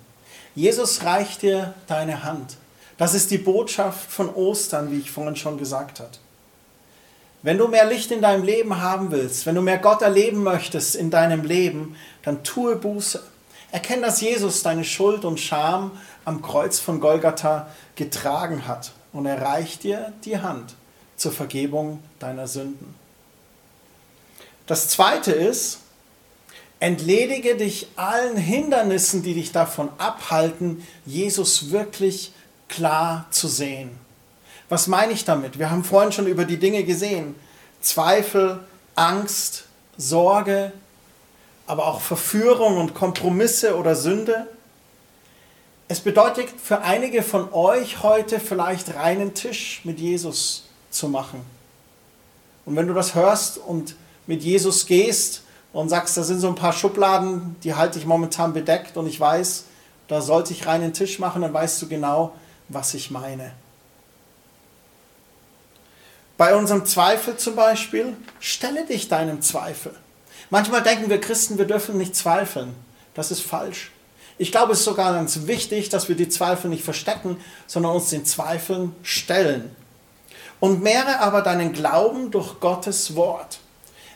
Jesus 0.58 1.04
reicht 1.04 1.44
dir 1.44 1.76
deine 1.86 2.24
Hand. 2.24 2.58
Das 2.98 3.14
ist 3.14 3.30
die 3.30 3.38
Botschaft 3.38 4.12
von 4.12 4.34
Ostern, 4.34 4.92
wie 4.92 4.98
ich 4.98 5.12
vorhin 5.12 5.36
schon 5.36 5.60
gesagt 5.60 6.00
habe. 6.00 6.10
Wenn 7.44 7.60
du 7.60 7.68
mehr 7.68 7.86
Licht 7.86 8.10
in 8.10 8.24
deinem 8.24 8.44
Leben 8.44 8.82
haben 8.82 9.12
willst, 9.12 9.46
wenn 9.46 9.54
du 9.54 9.62
mehr 9.62 9.78
Gott 9.78 10.02
erleben 10.02 10.42
möchtest 10.42 10.96
in 10.96 11.12
deinem 11.12 11.44
Leben, 11.44 11.96
dann 12.24 12.44
tue 12.44 12.76
Buße. 12.76 13.22
Erkenn, 13.72 14.02
dass 14.02 14.20
Jesus 14.20 14.64
deine 14.64 14.84
Schuld 14.84 15.26
und 15.26 15.40
Scham 15.40 15.92
am 16.26 16.42
Kreuz 16.42 16.80
von 16.80 17.00
Golgatha 17.00 17.68
getragen 17.96 18.68
hat 18.68 18.94
und 19.14 19.28
er 19.28 19.40
reicht 19.40 19.84
dir 19.84 20.12
die 20.26 20.40
Hand 20.40 20.74
zur 21.18 21.34
Vergebung 21.34 22.02
deiner 22.18 22.48
Sünden. 22.48 22.96
Das 24.66 24.88
zweite 24.88 25.34
ist, 25.34 25.82
entledige 26.80 27.56
dich 27.56 27.88
allen 27.96 28.38
Hindernissen, 28.38 29.24
die 29.24 29.34
dich 29.34 29.52
davon 29.52 29.90
abhalten, 29.98 30.86
Jesus 31.06 31.72
wirklich 31.72 32.32
klar 32.68 33.26
zu 33.32 33.48
sehen. 33.48 33.92
Was 34.70 34.88
meine 34.88 35.14
ich 35.14 35.26
damit? 35.26 35.60
Wir 35.60 35.70
haben 35.70 35.84
vorhin 35.84 36.12
schon 36.12 36.28
über 36.28 36.46
die 36.46 36.58
Dinge 36.58 36.84
gesehen. 36.84 37.36
Zweifel, 37.82 38.60
Angst, 38.96 39.66
Sorge, 39.98 40.74
aber 41.66 41.88
auch 41.88 42.02
Verführung 42.02 42.78
und 42.78 42.94
Kompromisse 42.94 43.78
oder 43.78 43.96
Sünde. 43.96 44.48
Es 45.88 46.02
bedeutet 46.02 46.50
für 46.62 46.82
einige 46.82 47.24
von 47.24 47.52
euch 47.54 48.04
heute 48.04 48.40
vielleicht 48.40 48.96
reinen 48.96 49.34
Tisch 49.34 49.82
mit 49.84 50.00
Jesus 50.00 50.66
zu 50.92 51.08
machen. 51.08 51.42
Und 52.66 52.76
wenn 52.76 52.88
du 52.88 52.94
das 52.94 53.16
hörst 53.16 53.58
und 53.58 53.96
mit 54.28 54.44
Jesus 54.44 54.86
gehst 54.86 55.44
und 55.78 55.90
sagst, 55.90 56.18
da 56.18 56.24
sind 56.24 56.40
so 56.40 56.48
ein 56.48 56.56
paar 56.56 56.74
Schubladen, 56.74 57.56
die 57.64 57.76
halte 57.76 58.00
ich 58.00 58.08
momentan 58.08 58.52
bedeckt 58.52 58.98
und 58.98 59.06
ich 59.06 59.20
weiß, 59.20 59.66
da 60.08 60.22
sollte 60.22 60.52
ich 60.52 60.66
reinen 60.66 60.92
Tisch 60.92 61.20
machen, 61.20 61.44
dann 61.44 61.54
weißt 61.54 61.80
du 61.80 61.88
genau, 61.88 62.34
was 62.68 62.96
ich 62.96 63.12
meine. 63.12 63.52
Bei 66.36 66.56
unserem 66.56 66.88
Zweifel 66.88 67.38
zum 67.38 67.56
Beispiel, 67.56 68.18
stelle 68.40 68.88
dich 68.88 69.08
deinem 69.08 69.44
Zweifel. 69.44 69.94
Manchmal 70.50 70.82
denken 70.82 71.12
wir 71.12 71.22
Christen, 71.22 71.60
wir 71.60 71.68
dürfen 71.68 72.00
nicht 72.00 72.16
zweifeln. 72.16 72.74
Das 73.14 73.30
ist 73.30 73.42
falsch. 73.42 73.92
Ich 74.40 74.52
glaube, 74.52 74.74
es 74.74 74.80
ist 74.80 74.86
sogar 74.86 75.14
ganz 75.14 75.46
wichtig, 75.46 75.90
dass 75.90 76.10
wir 76.10 76.16
die 76.16 76.30
Zweifel 76.30 76.72
nicht 76.72 76.84
verstecken, 76.84 77.38
sondern 77.68 77.92
uns 77.92 78.10
den 78.10 78.26
Zweifeln 78.26 78.96
stellen. 79.04 79.76
Und 80.60 80.82
mehre 80.82 81.20
aber 81.20 81.44
deinen 81.44 81.72
Glauben 81.72 82.32
durch 82.32 82.60
Gottes 82.60 83.16
Wort. 83.16 83.60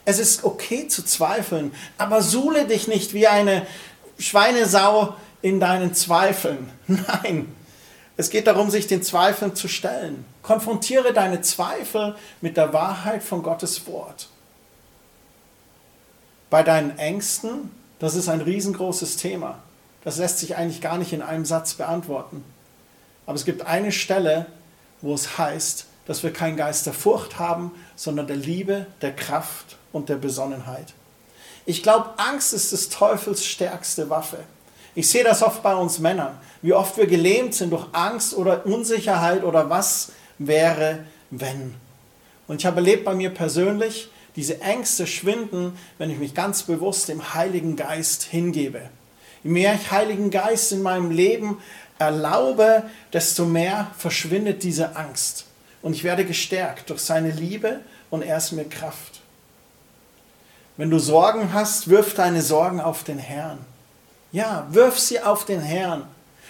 Es 0.06 0.20
ist 0.20 0.44
okay 0.44 0.88
zu 0.88 1.04
zweifeln, 1.04 1.74
aber 1.98 2.22
suhle 2.22 2.66
dich 2.66 2.88
nicht 2.88 3.14
wie 3.14 3.28
eine 3.28 3.66
Schweinesau 4.18 5.16
in 5.42 5.60
deinen 5.60 5.94
Zweifeln. 5.94 6.70
Nein, 6.88 7.54
es 8.18 8.30
geht 8.30 8.48
darum, 8.48 8.70
sich 8.70 8.88
den 8.88 9.04
Zweifeln 9.04 9.56
zu 9.56 9.68
stellen. 9.68 10.26
Konfrontiere 10.42 11.14
deine 11.14 11.42
Zweifel 11.42 12.16
mit 12.42 12.58
der 12.58 12.74
Wahrheit 12.74 13.24
von 13.24 13.44
Gottes 13.44 13.88
Wort 13.88 14.28
bei 16.52 16.62
deinen 16.62 17.00
Ängsten, 17.00 17.72
das 17.98 18.14
ist 18.14 18.30
ein 18.30 18.42
riesengroßes 18.42 19.16
Thema. 19.16 19.60
Das 20.04 20.18
lässt 20.18 20.40
sich 20.40 20.58
eigentlich 20.58 20.82
gar 20.82 20.98
nicht 20.98 21.14
in 21.14 21.22
einem 21.24 21.46
Satz 21.46 21.74
beantworten. 21.76 22.44
Aber 23.26 23.36
es 23.36 23.46
gibt 23.46 23.66
eine 23.66 23.92
Stelle, 23.92 24.48
wo 25.00 25.14
es 25.14 25.38
heißt, 25.38 25.86
dass 26.06 26.22
wir 26.24 26.34
keinen 26.34 26.58
Geist 26.58 26.86
der 26.86 26.94
Furcht 26.94 27.40
haben, 27.40 27.72
sondern 27.96 28.28
der 28.28 28.36
Liebe, 28.36 28.86
der 29.02 29.16
Kraft 29.16 29.78
und 29.92 30.10
der 30.10 30.16
Besonnenheit. 30.16 30.94
Ich 31.66 31.84
glaube, 31.84 32.10
Angst 32.18 32.54
ist 32.54 32.72
des 32.72 32.90
Teufels 32.90 33.46
stärkste 33.46 34.10
Waffe. 34.10 34.40
Ich 34.96 35.10
sehe 35.10 35.24
das 35.24 35.42
oft 35.42 35.64
bei 35.64 35.76
uns 35.76 36.00
Männern, 36.00 36.38
wie 36.62 36.74
oft 36.74 36.98
wir 36.98 37.08
gelähmt 37.08 37.54
sind 37.54 37.72
durch 37.72 37.86
Angst 37.94 38.34
oder 38.34 38.66
Unsicherheit 38.66 39.44
oder 39.44 39.70
was 39.70 40.12
wäre, 40.38 41.06
wenn. 41.30 41.76
Und 42.48 42.60
ich 42.60 42.66
habe 42.66 42.78
erlebt 42.78 43.06
bei 43.06 43.14
mir 43.14 43.30
persönlich, 43.30 44.10
diese 44.36 44.62
Ängste 44.62 45.08
schwinden, 45.08 45.78
wenn 45.98 46.10
ich 46.10 46.18
mich 46.18 46.34
ganz 46.34 46.64
bewusst 46.64 47.08
dem 47.08 47.34
Heiligen 47.34 47.76
Geist 47.76 48.24
hingebe. 48.24 48.90
Je 49.44 49.52
mehr 49.52 49.74
ich 49.76 49.92
Heiligen 49.92 50.30
Geist 50.30 50.72
in 50.72 50.82
meinem 50.82 51.12
Leben 51.12 51.58
erlaube, 52.00 52.84
desto 53.14 53.46
mehr 53.46 53.92
verschwindet 53.98 54.64
diese 54.64 54.96
Angst. 54.96 55.46
Und 55.82 55.94
ich 55.94 56.04
werde 56.04 56.26
gestärkt 56.26 56.90
durch 56.90 57.02
seine 57.02 57.32
Liebe 57.32 57.82
und 58.10 58.22
er 58.22 58.38
ist 58.38 58.52
mir 58.52 58.66
Kraft. 58.66 59.21
Wenn 60.82 60.90
du 60.90 60.98
Sorgen 60.98 61.54
hast, 61.54 61.90
wirf 61.90 62.16
deine 62.16 62.42
Sorgen 62.42 62.82
auf 62.82 63.04
den 63.04 63.20
Herrn. 63.20 63.60
Ja, 64.32 64.66
wirf 64.72 64.98
sie 64.98 65.22
auf 65.22 65.46
den 65.46 65.62
Herrn 65.62 66.08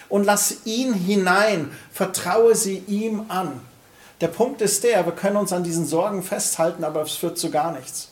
und 0.08 0.24
lass 0.24 0.66
ihn 0.66 0.94
hinein, 0.94 1.70
vertraue 1.92 2.56
sie 2.56 2.78
ihm 2.88 3.26
an. 3.28 3.60
Der 4.22 4.30
Punkt 4.30 4.62
ist 4.62 4.86
der, 4.86 5.06
wir 5.06 5.12
können 5.12 5.36
uns 5.36 5.52
an 5.52 5.66
diesen 5.66 5.86
Sorgen 5.86 6.24
festhalten, 6.24 6.86
aber 6.86 7.02
es 7.02 7.12
führt 7.12 7.38
zu 7.38 7.52
gar 7.52 7.74
nichts. 7.74 8.08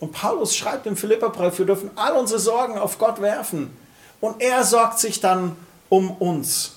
Und 0.00 0.12
Paulus 0.12 0.56
schreibt 0.56 0.86
im 0.86 0.96
Philipperbrief, 0.96 1.58
wir 1.58 1.66
dürfen 1.66 1.90
all 1.94 2.16
unsere 2.16 2.40
Sorgen 2.40 2.78
auf 2.78 2.96
Gott 2.96 3.20
werfen 3.20 3.76
und 4.22 4.40
er 4.40 4.64
sorgt 4.64 4.98
sich 4.98 5.20
dann 5.20 5.56
um 5.90 6.10
uns. 6.10 6.76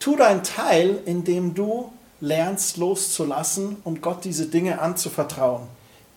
Tu 0.00 0.16
dein 0.16 0.44
Teil, 0.44 1.00
indem 1.06 1.54
du 1.54 1.90
lernst 2.20 2.76
loszulassen 2.76 3.78
und 3.84 4.02
Gott 4.02 4.26
diese 4.26 4.48
Dinge 4.48 4.82
anzuvertrauen, 4.82 5.62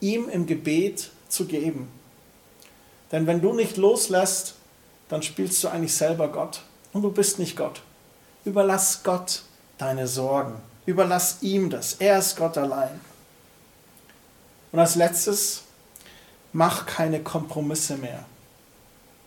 ihm 0.01 0.27
im 0.27 0.45
Gebet 0.45 1.11
zu 1.31 1.45
geben. 1.45 1.89
Denn 3.11 3.27
wenn 3.27 3.41
du 3.41 3.53
nicht 3.53 3.77
loslässt, 3.77 4.55
dann 5.09 5.21
spielst 5.21 5.63
du 5.63 5.67
eigentlich 5.67 5.95
selber 5.95 6.29
Gott 6.29 6.61
und 6.93 7.01
du 7.01 7.11
bist 7.11 7.39
nicht 7.39 7.57
Gott. 7.57 7.81
Überlass 8.45 9.03
Gott 9.03 9.43
deine 9.77 10.07
Sorgen. 10.07 10.55
Überlass 10.85 11.37
ihm 11.41 11.69
das. 11.69 11.93
Er 11.93 12.19
ist 12.19 12.37
Gott 12.37 12.57
allein. 12.57 12.99
Und 14.71 14.79
als 14.79 14.95
letztes, 14.95 15.63
mach 16.53 16.85
keine 16.85 17.21
Kompromisse 17.21 17.97
mehr. 17.97 18.25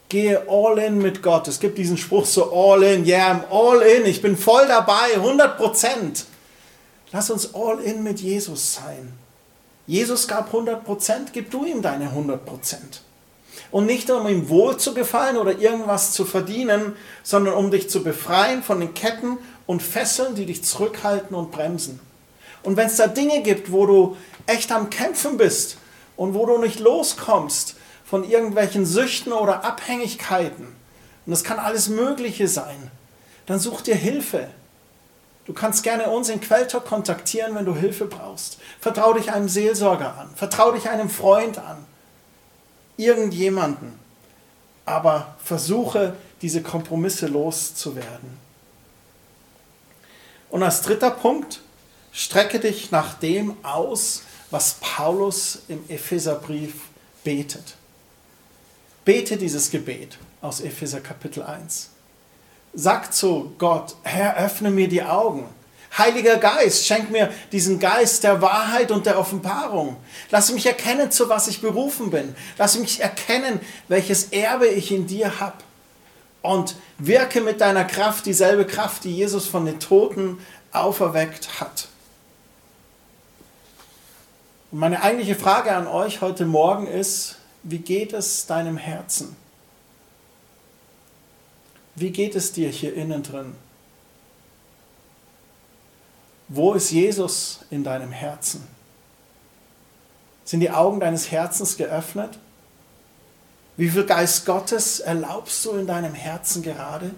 Gehe 0.09 0.47
all 0.49 0.79
in 0.79 0.99
mit 0.99 1.23
Gott. 1.23 1.49
Es 1.49 1.61
gibt 1.61 1.79
diesen 1.79 1.99
Spruch 1.99 2.27
so 2.27 2.53
all 2.53 2.83
in, 2.83 3.05
yeah, 3.05 3.33
I'm 3.33 3.51
all 3.51 3.81
in, 3.83 4.07
ich 4.07 4.23
bin 4.23 4.37
voll 4.37 4.67
dabei, 4.67 5.15
100 5.17 5.57
Prozent. 5.57 6.27
Lass 7.13 7.31
uns 7.31 7.55
all 7.55 7.81
in 7.81 8.03
mit 8.03 8.21
Jesus 8.21 8.75
sein. 8.75 9.13
Jesus 9.87 10.29
gab 10.29 10.47
100 10.47 10.85
Prozent, 10.85 11.33
gib 11.33 11.51
du 11.51 11.65
ihm 11.65 11.83
deine 11.83 12.07
100 12.07 12.45
Prozent. 12.45 13.03
Und 13.71 13.87
nicht 13.87 14.11
um 14.11 14.27
ihm 14.29 14.49
wohl 14.49 14.77
zu 14.77 14.95
gefallen 14.95 15.37
oder 15.37 15.59
irgendwas 15.59 16.13
zu 16.13 16.25
verdienen, 16.25 16.97
sondern 17.23 17.55
um 17.55 17.71
dich 17.71 17.91
zu 17.91 18.03
befreien 18.03 18.63
von 18.63 18.81
den 18.81 18.95
Ketten 18.95 19.39
und 19.67 19.83
Fesseln, 19.83 20.35
die 20.35 20.47
dich 20.47 20.65
zurückhalten 20.65 21.37
und 21.37 21.51
bremsen. 21.51 22.01
Und 22.63 22.77
wenn 22.77 22.87
es 22.87 22.97
da 22.97 23.07
Dinge 23.07 23.43
gibt, 23.43 23.73
wo 23.73 23.87
du 23.87 24.17
echt 24.47 24.73
am 24.73 24.91
Kämpfen 24.91 25.37
bist 25.37 25.77
und 26.17 26.35
wo 26.35 26.47
du 26.47 26.59
nicht 26.59 26.81
loskommst 26.81 27.77
von 28.05 28.29
irgendwelchen 28.29 28.87
Süchten 28.87 29.33
oder 29.33 29.65
Abhängigkeiten, 29.65 30.67
und 31.27 31.31
das 31.31 31.45
kann 31.45 31.59
alles 31.59 31.89
Mögliche 31.89 32.49
sein, 32.49 32.91
dann 33.47 33.59
such 33.59 33.83
dir 33.83 33.95
Hilfe. 33.95 34.49
Du 35.47 35.53
kannst 35.53 35.83
gerne 35.83 36.09
uns 36.09 36.29
in 36.29 36.41
Quelltalk 36.41 36.87
kontaktieren, 36.87 37.55
wenn 37.55 37.67
du 37.67 37.75
Hilfe 37.75 38.07
brauchst. 38.07 38.59
Vertrau 38.81 39.13
dich 39.13 39.31
einem 39.31 39.49
Seelsorger 39.49 40.17
an, 40.19 40.31
vertrau 40.35 40.73
dich 40.73 40.89
einem 40.89 41.11
Freund 41.11 41.59
an, 41.59 41.85
irgendjemanden. 42.97 43.99
Aber 44.87 45.37
versuche, 45.43 46.15
diese 46.43 46.63
Kompromisse 46.63 47.27
loszuwerden. 47.27 48.39
Und 50.51 50.63
als 50.63 50.83
dritter 50.83 51.11
Punkt, 51.11 51.61
strecke 52.13 52.61
dich 52.61 52.91
nach 52.91 53.15
dem 53.15 53.57
aus, 53.65 54.23
was 54.51 54.75
Paulus 54.81 55.63
im 55.69 55.83
Epheserbrief 55.89 56.75
betet. 57.25 57.77
Bete 59.05 59.37
dieses 59.37 59.71
Gebet 59.71 60.19
aus 60.41 60.61
Epheser 60.61 61.01
Kapitel 61.01 61.43
1. 61.43 61.91
Sag 62.75 63.15
zu 63.15 63.53
Gott, 63.59 63.95
Herr, 64.03 64.37
öffne 64.37 64.71
mir 64.71 64.89
die 64.89 65.03
Augen. 65.03 65.47
Heiliger 65.97 66.39
Geist, 66.39 66.87
schenk 66.87 67.11
mir 67.11 67.33
diesen 67.53 67.79
Geist 67.79 68.25
der 68.25 68.43
Wahrheit 68.43 68.91
und 68.91 69.07
der 69.07 69.17
Offenbarung. 69.17 69.97
Lass 70.31 70.51
mich 70.51 70.67
erkennen, 70.67 71.13
zu 71.13 71.29
was 71.29 71.47
ich 71.47 71.61
berufen 71.61 72.11
bin. 72.11 72.35
Lass 72.59 72.77
mich 72.77 73.01
erkennen, 73.01 73.61
welches 73.87 74.25
Erbe 74.33 74.67
ich 74.67 74.91
in 74.91 75.07
dir 75.07 75.39
habe 75.39 75.59
und 76.43 76.75
wirke 76.99 77.41
mit 77.41 77.61
deiner 77.61 77.85
Kraft 77.85 78.27
dieselbe 78.27 78.67
Kraft, 78.67 79.05
die 79.05 79.17
Jesus 79.17 79.47
von 79.47 79.65
den 79.65 79.79
Toten 79.79 80.39
auferweckt 80.73 81.61
hat. 81.61 81.89
Und 84.73 84.81
meine 84.81 85.03
eigentliche 85.03 85.37
Frage 85.37 85.73
an 85.73 85.87
euch 85.87 86.21
heute 86.21 86.45
Morgen 86.45 86.89
ist, 86.89 87.37
wie 87.63 87.79
geht 87.79 88.13
es 88.13 88.47
deinem 88.47 88.77
Herzen? 88.77 89.37
Wie 91.97 92.11
geht 92.11 92.35
es 92.35 92.53
dir 92.53 92.69
hier 92.71 92.95
innen 92.95 93.23
drin? 93.23 93.55
Wo 96.49 96.75
ist 96.75 96.91
Jesus 96.91 97.61
in 97.71 97.85
deinem 97.85 98.13
Herzen? 98.13 98.67
Sind 100.45 100.61
die 100.61 100.71
Augen 100.71 101.01
deines 101.01 101.31
Herzens 101.31 101.77
geöffnet? 101.77 102.39
Wie 103.77 103.89
viel 103.89 104.05
Geist 104.05 104.45
Gottes 104.45 105.01
erlaubst 105.01 105.65
du 105.65 105.73
in 105.73 105.87
deinem 105.87 106.15
Herzen 106.15 106.63
gerade? 106.63 107.13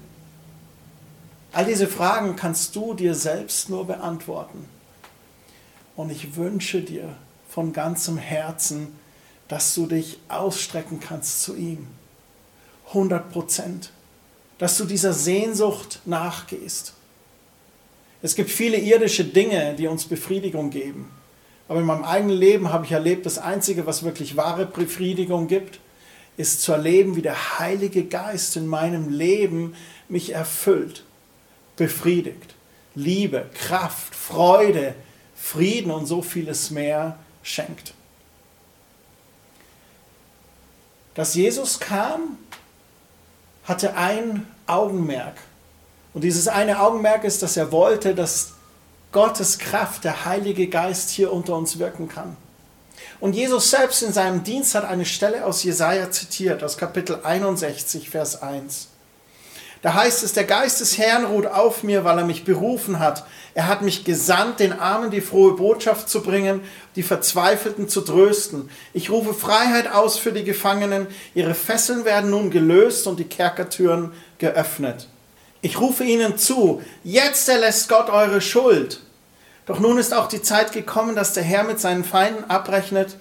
All 1.52 1.64
diese 1.64 1.88
Fragen 1.88 2.36
kannst 2.36 2.76
du 2.76 2.94
dir 2.94 3.14
selbst 3.14 3.68
nur 3.68 3.86
beantworten. 3.86 4.68
Und 5.96 6.10
ich 6.10 6.36
wünsche 6.36 6.82
dir 6.82 7.14
von 7.48 7.72
ganzem 7.72 8.18
Herzen, 8.18 8.98
dass 9.48 9.74
du 9.74 9.86
dich 9.86 10.18
ausstrecken 10.28 11.00
kannst 11.00 11.42
zu 11.42 11.56
ihm. 11.56 11.86
100 12.88 13.30
Prozent. 13.30 13.90
Dass 14.59 14.79
du 14.79 14.85
dieser 14.85 15.12
Sehnsucht 15.12 16.01
nachgehst. 16.05 16.95
Es 18.23 18.35
gibt 18.35 18.51
viele 18.51 18.79
irdische 18.79 19.25
Dinge, 19.25 19.75
die 19.75 19.87
uns 19.87 20.07
Befriedigung 20.07 20.71
geben. 20.71 21.11
Aber 21.69 21.81
in 21.81 21.87
meinem 21.87 22.05
eigenen 22.05 22.37
Leben 22.37 22.73
habe 22.73 22.85
ich 22.85 22.92
erlebt, 22.92 23.27
das 23.27 23.38
Einzige, 23.38 23.87
was 23.87 24.03
wirklich 24.03 24.37
wahre 24.37 24.66
Befriedigung 24.66 25.49
gibt, 25.49 25.81
ist 26.37 26.62
zu 26.62 26.73
erleben, 26.73 27.16
wie 27.16 27.23
der 27.23 27.59
Heilige 27.59 28.05
Geist 28.05 28.57
in 28.57 28.66
meinem 28.66 29.11
Leben 29.11 29.75
mich 30.09 30.33
erfüllt, 30.33 31.05
befriedigt. 31.77 32.55
Liebe, 32.95 33.47
Kraft, 33.55 34.14
Freude, 34.14 34.95
Frieden 35.35 35.90
und 35.90 36.07
so 36.07 36.23
vieles 36.23 36.71
mehr 36.71 37.19
schenkt. 37.42 37.95
Dass 41.14 41.35
Jesus 41.35 41.81
kam, 41.81 42.38
hatte 43.66 43.96
ein 43.96 44.46
Augenmerk. 44.66 45.35
Und 46.14 46.22
dieses 46.22 46.48
eine 46.48 46.81
Augenmerk 46.81 47.24
ist, 47.24 47.42
dass 47.42 47.57
er 47.57 47.72
wollte, 47.72 48.14
dass 48.14 48.52
Gottes 49.12 49.59
Kraft, 49.59 50.05
der 50.05 50.24
Heilige 50.24 50.68
Geist 50.68 51.11
hier 51.11 51.33
unter 51.33 51.55
uns 51.57 51.79
wirken 51.79 52.09
kann. 52.09 52.37
Und 53.20 53.35
Jesus 53.35 53.70
selbst 53.70 54.02
in 54.02 54.12
seinem 54.12 54.42
Dienst 54.44 54.74
hat 54.74 54.85
eine 54.85 55.05
Stelle 55.05 55.44
aus 55.44 55.62
Jesaja 55.62 56.11
zitiert, 56.11 56.62
aus 56.62 56.76
Kapitel 56.76 57.20
61, 57.22 58.11
Vers 58.11 58.42
1. 58.42 58.88
Da 59.87 59.94
heißt 59.94 60.25
es, 60.25 60.33
der 60.33 60.42
Geist 60.42 60.81
des 60.81 60.99
Herrn 60.99 61.27
ruht 61.27 61.46
auf 61.46 61.85
mir, 61.85 62.03
weil 62.03 62.18
er 62.18 62.25
mich 62.25 62.42
berufen 62.42 62.99
hat. 62.99 63.25
Er 63.55 63.68
hat 63.68 63.83
mich 63.83 64.03
gesandt, 64.03 64.59
den 64.59 64.72
Armen 64.72 65.12
die 65.12 65.20
frohe 65.20 65.53
Botschaft 65.53 66.09
zu 66.09 66.25
bringen, 66.25 66.61
die 66.96 67.05
Verzweifelten 67.05 67.88
zu 67.88 68.01
trösten. 68.01 68.68
Ich 68.94 69.11
rufe 69.11 69.33
Freiheit 69.33 69.92
aus 69.92 70.18
für 70.18 70.33
die 70.33 70.42
Gefangenen. 70.42 71.07
Ihre 71.37 71.55
Fesseln 71.55 72.05
werden 72.05 72.31
nun 72.31 72.51
gelöst 72.51 73.07
und 73.07 73.20
die 73.20 73.29
Kerkertüren 73.29 74.11
geöffnet. 74.38 75.07
Ich 75.61 75.79
rufe 75.79 76.03
ihnen 76.03 76.37
zu, 76.37 76.83
jetzt 77.05 77.49
erlässt 77.49 77.88
Gott 77.88 78.11
eure 78.11 78.40
Schuld. 78.40 79.03
Doch 79.66 79.79
nun 79.79 79.99
ist 79.99 80.12
auch 80.12 80.27
die 80.27 80.42
Zeit 80.42 80.72
gekommen, 80.72 81.14
dass 81.14 81.33
der 81.33 81.44
Herr 81.44 81.62
mit 81.62 81.79
seinen 81.79 82.03
Feinden 82.03 82.51
abrechnet. 82.51 83.18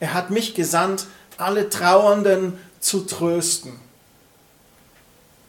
Er 0.00 0.14
hat 0.14 0.30
mich 0.30 0.54
gesandt, 0.54 1.08
alle 1.36 1.68
Trauernden 1.68 2.58
zu 2.80 3.00
trösten. 3.00 3.84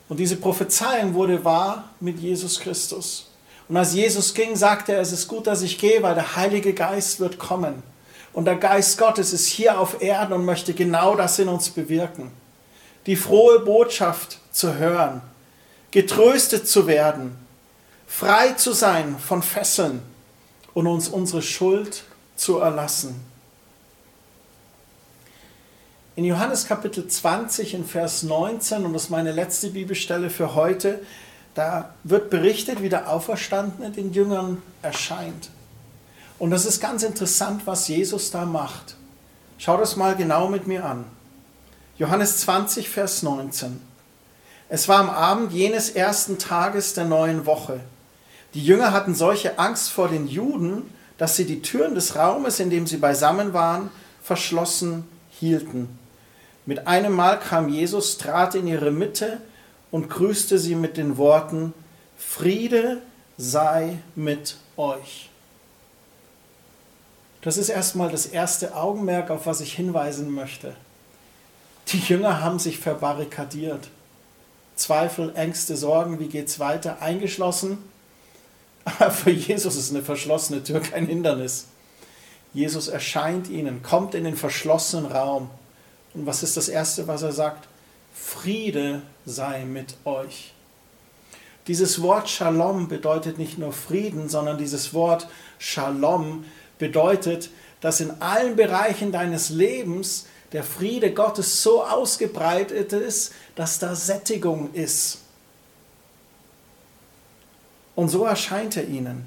Und 0.09 0.17
diese 0.17 0.37
Prophezeiung 0.37 1.13
wurde 1.13 1.43
wahr 1.43 1.89
mit 1.99 2.19
Jesus 2.19 2.59
Christus. 2.59 3.27
Und 3.67 3.75
als 3.75 3.93
Jesus 3.93 4.33
ging, 4.33 4.55
sagte 4.55 4.93
er, 4.93 5.01
es 5.01 5.11
ist 5.11 5.27
gut, 5.27 5.47
dass 5.47 5.61
ich 5.61 5.77
gehe, 5.77 6.01
weil 6.01 6.15
der 6.15 6.35
Heilige 6.35 6.73
Geist 6.73 7.19
wird 7.19 7.37
kommen. 7.37 7.83
Und 8.31 8.45
der 8.45 8.55
Geist 8.55 8.97
Gottes 8.97 9.33
ist 9.33 9.47
hier 9.47 9.79
auf 9.79 10.01
Erden 10.01 10.33
und 10.33 10.45
möchte 10.45 10.73
genau 10.73 11.15
das 11.15 11.39
in 11.39 11.49
uns 11.49 11.69
bewirken. 11.69 12.31
Die 13.05 13.15
frohe 13.15 13.59
Botschaft 13.59 14.39
zu 14.51 14.75
hören, 14.75 15.21
getröstet 15.91 16.67
zu 16.67 16.87
werden, 16.87 17.35
frei 18.05 18.51
zu 18.51 18.73
sein 18.73 19.17
von 19.19 19.41
Fesseln 19.41 20.01
und 20.73 20.87
uns 20.87 21.07
unsere 21.09 21.41
Schuld 21.41 22.03
zu 22.35 22.59
erlassen. 22.59 23.19
In 26.17 26.25
Johannes 26.25 26.65
Kapitel 26.65 27.07
20 27.07 27.75
in 27.75 27.85
Vers 27.85 28.23
19, 28.23 28.85
und 28.85 28.93
das 28.93 29.03
ist 29.03 29.09
meine 29.11 29.31
letzte 29.31 29.69
Bibelstelle 29.69 30.31
für 30.31 30.55
heute, 30.55 30.99
da 31.53 31.93
wird 32.03 32.31
berichtet, 32.31 32.81
wie 32.81 32.89
der 32.89 33.11
Auferstandene 33.11 33.91
den 33.91 34.11
Jüngern 34.11 34.63
erscheint. 34.81 35.51
Und 36.39 36.49
das 36.49 36.65
ist 36.65 36.81
ganz 36.81 37.03
interessant, 37.03 37.67
was 37.67 37.87
Jesus 37.87 38.31
da 38.31 38.45
macht. 38.45 38.95
Schau 39.59 39.77
das 39.77 39.95
mal 39.95 40.15
genau 40.15 40.47
mit 40.47 40.65
mir 40.65 40.85
an. 40.85 41.05
Johannes 41.99 42.39
20, 42.39 42.89
Vers 42.89 43.21
19. 43.21 43.79
Es 44.69 44.87
war 44.87 45.01
am 45.01 45.11
Abend 45.11 45.53
jenes 45.53 45.91
ersten 45.91 46.39
Tages 46.39 46.95
der 46.95 47.05
neuen 47.05 47.45
Woche. 47.45 47.79
Die 48.55 48.65
Jünger 48.65 48.91
hatten 48.91 49.13
solche 49.13 49.59
Angst 49.59 49.91
vor 49.91 50.07
den 50.07 50.27
Juden, 50.27 50.91
dass 51.19 51.35
sie 51.35 51.45
die 51.45 51.61
Türen 51.61 51.93
des 51.93 52.15
Raumes, 52.15 52.59
in 52.59 52.71
dem 52.71 52.87
sie 52.87 52.97
beisammen 52.97 53.53
waren, 53.53 53.91
verschlossen 54.23 55.07
hielten. 55.29 56.06
Mit 56.67 56.85
einem 56.85 57.13
Mal 57.13 57.39
kam 57.39 57.69
Jesus, 57.69 58.17
trat 58.17 58.53
in 58.53 58.67
ihre 58.67 58.91
Mitte 58.91 59.39
und 59.89 60.09
grüßte 60.09 60.59
sie 60.59 60.75
mit 60.75 60.97
den 60.97 61.17
Worten, 61.17 61.73
Friede 62.17 63.01
sei 63.37 63.99
mit 64.15 64.57
euch. 64.75 65.29
Das 67.41 67.55
ist 67.55 67.69
erstmal 67.69 68.11
das 68.11 68.25
erste 68.25 68.75
Augenmerk, 68.75 69.29
auf 69.29 69.45
was 69.45 69.61
ich 69.61 69.75
hinweisen 69.75 70.29
möchte. 70.29 70.75
Die 71.87 71.99
Jünger 71.99 72.41
haben 72.41 72.59
sich 72.59 72.79
verbarrikadiert. 72.79 73.87
Zweifel, 74.75 75.31
Ängste, 75.35 75.77
Sorgen, 75.77 76.19
wie 76.19 76.27
geht 76.27 76.49
es 76.49 76.59
weiter, 76.59 77.01
eingeschlossen. 77.01 77.77
Aber 78.83 79.11
für 79.11 79.31
Jesus 79.31 79.77
ist 79.77 79.91
eine 79.91 80.03
verschlossene 80.03 80.65
Tür 80.65 80.81
kein 80.81 81.07
Hindernis. 81.07 81.67
Jesus 82.53 82.89
erscheint 82.89 83.47
ihnen, 83.47 83.83
kommt 83.83 84.15
in 84.15 84.25
den 84.25 84.35
verschlossenen 84.35 85.05
Raum 85.05 85.49
und 86.13 86.25
was 86.25 86.43
ist 86.43 86.57
das 86.57 86.69
Erste, 86.69 87.07
was 87.07 87.21
er 87.21 87.31
sagt? 87.31 87.67
Friede 88.13 89.01
sei 89.25 89.65
mit 89.65 89.95
euch. 90.05 90.53
Dieses 91.67 92.01
Wort 92.01 92.29
Shalom 92.29 92.87
bedeutet 92.87 93.37
nicht 93.37 93.57
nur 93.57 93.73
Frieden, 93.73 94.29
sondern 94.29 94.57
dieses 94.57 94.93
Wort 94.93 95.27
Shalom 95.59 96.45
bedeutet, 96.79 97.49
dass 97.81 97.99
in 97.99 98.21
allen 98.21 98.55
Bereichen 98.55 99.11
deines 99.11 99.49
Lebens 99.49 100.25
der 100.53 100.63
Friede 100.63 101.13
Gottes 101.13 101.61
so 101.61 101.83
ausgebreitet 101.83 102.93
ist, 102.93 103.33
dass 103.55 103.79
da 103.79 103.95
Sättigung 103.95 104.73
ist. 104.73 105.19
Und 107.95 108.09
so 108.09 108.23
erscheint 108.25 108.77
er 108.77 108.87
ihnen. 108.87 109.25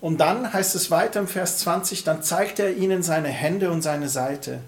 Und 0.00 0.18
dann 0.18 0.52
heißt 0.52 0.74
es 0.74 0.90
weiter 0.90 1.20
im 1.20 1.28
Vers 1.28 1.58
20, 1.58 2.04
dann 2.04 2.22
zeigt 2.22 2.60
er 2.60 2.76
ihnen 2.76 3.02
seine 3.02 3.28
Hände 3.28 3.70
und 3.70 3.82
seine 3.82 4.08
Seite. 4.08 4.60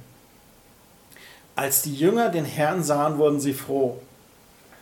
Als 1.61 1.83
die 1.83 1.95
Jünger 1.95 2.31
den 2.31 2.47
Herrn 2.47 2.83
sahen, 2.83 3.19
wurden 3.19 3.39
sie 3.39 3.53
froh. 3.53 4.01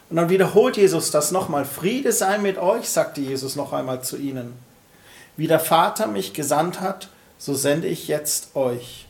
Und 0.08 0.14
dann 0.14 0.28
wiederholt 0.28 0.76
Jesus 0.76 1.10
das 1.10 1.32
nochmal. 1.32 1.64
Friede 1.64 2.12
sei 2.12 2.38
mit 2.38 2.56
euch, 2.56 2.88
sagte 2.88 3.20
Jesus 3.20 3.56
noch 3.56 3.72
einmal 3.72 4.04
zu 4.04 4.16
ihnen. 4.16 4.52
Wie 5.36 5.48
der 5.48 5.58
Vater 5.58 6.06
mich 6.06 6.34
gesandt 6.34 6.80
hat, 6.80 7.08
so 7.36 7.54
sende 7.54 7.88
ich 7.88 8.06
jetzt 8.06 8.54
euch. 8.54 9.08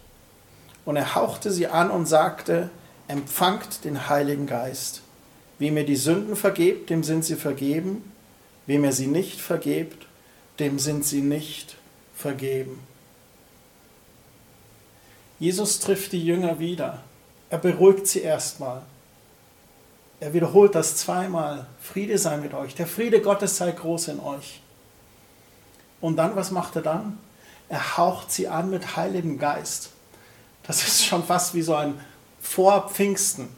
Und 0.86 0.96
er 0.96 1.14
hauchte 1.14 1.50
sie 1.50 1.66
an 1.66 1.90
und 1.90 2.06
sagte, 2.06 2.70
empfangt 3.06 3.84
den 3.84 4.08
Heiligen 4.08 4.46
Geist. 4.46 5.02
Wem 5.58 5.76
ihr 5.76 5.84
die 5.84 5.96
Sünden 5.96 6.36
vergebt, 6.36 6.88
dem 6.88 7.04
sind 7.04 7.22
sie 7.22 7.36
vergeben. 7.36 8.10
Wem 8.64 8.82
ihr 8.82 8.94
sie 8.94 9.08
nicht 9.08 9.42
vergebt, 9.42 10.06
dem 10.58 10.78
sind 10.78 11.04
sie 11.04 11.20
nicht 11.20 11.76
vergeben. 12.14 12.78
Jesus 15.38 15.80
trifft 15.80 16.12
die 16.12 16.24
Jünger 16.24 16.60
wieder. 16.60 17.02
Er 17.50 17.58
beruhigt 17.58 18.06
sie 18.06 18.20
erstmal. 18.20 18.82
Er 20.20 20.32
wiederholt 20.32 20.74
das 20.74 20.96
zweimal. 20.96 21.66
Friede 21.80 22.18
sei 22.18 22.36
mit 22.36 22.54
euch. 22.54 22.74
Der 22.74 22.86
Friede 22.86 23.20
Gottes 23.20 23.56
sei 23.56 23.70
groß 23.70 24.08
in 24.08 24.20
euch. 24.20 24.60
Und 26.00 26.16
dann, 26.16 26.36
was 26.36 26.50
macht 26.50 26.76
er 26.76 26.82
dann? 26.82 27.18
Er 27.68 27.96
haucht 27.96 28.32
sie 28.32 28.48
an 28.48 28.70
mit 28.70 28.96
Heiligem 28.96 29.38
Geist. 29.38 29.90
Das 30.62 30.86
ist 30.86 31.04
schon 31.04 31.24
fast 31.24 31.54
wie 31.54 31.62
so 31.62 31.74
ein 31.74 31.98
Vorpfingsten. 32.40 33.48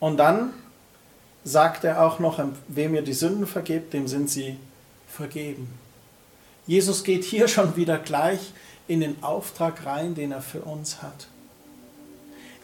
Und 0.00 0.16
dann 0.16 0.52
sagt 1.44 1.84
er 1.84 2.02
auch 2.02 2.18
noch, 2.18 2.42
wem 2.68 2.94
ihr 2.94 3.02
die 3.02 3.12
Sünden 3.12 3.46
vergebt, 3.46 3.92
dem 3.92 4.08
sind 4.08 4.30
sie 4.30 4.58
vergeben. 5.08 5.78
Jesus 6.66 7.04
geht 7.04 7.24
hier 7.24 7.48
schon 7.48 7.76
wieder 7.76 7.98
gleich 7.98 8.52
in 8.88 9.00
den 9.00 9.22
Auftrag 9.22 9.84
rein, 9.86 10.14
den 10.14 10.32
er 10.32 10.42
für 10.42 10.60
uns 10.60 11.02
hat. 11.02 11.28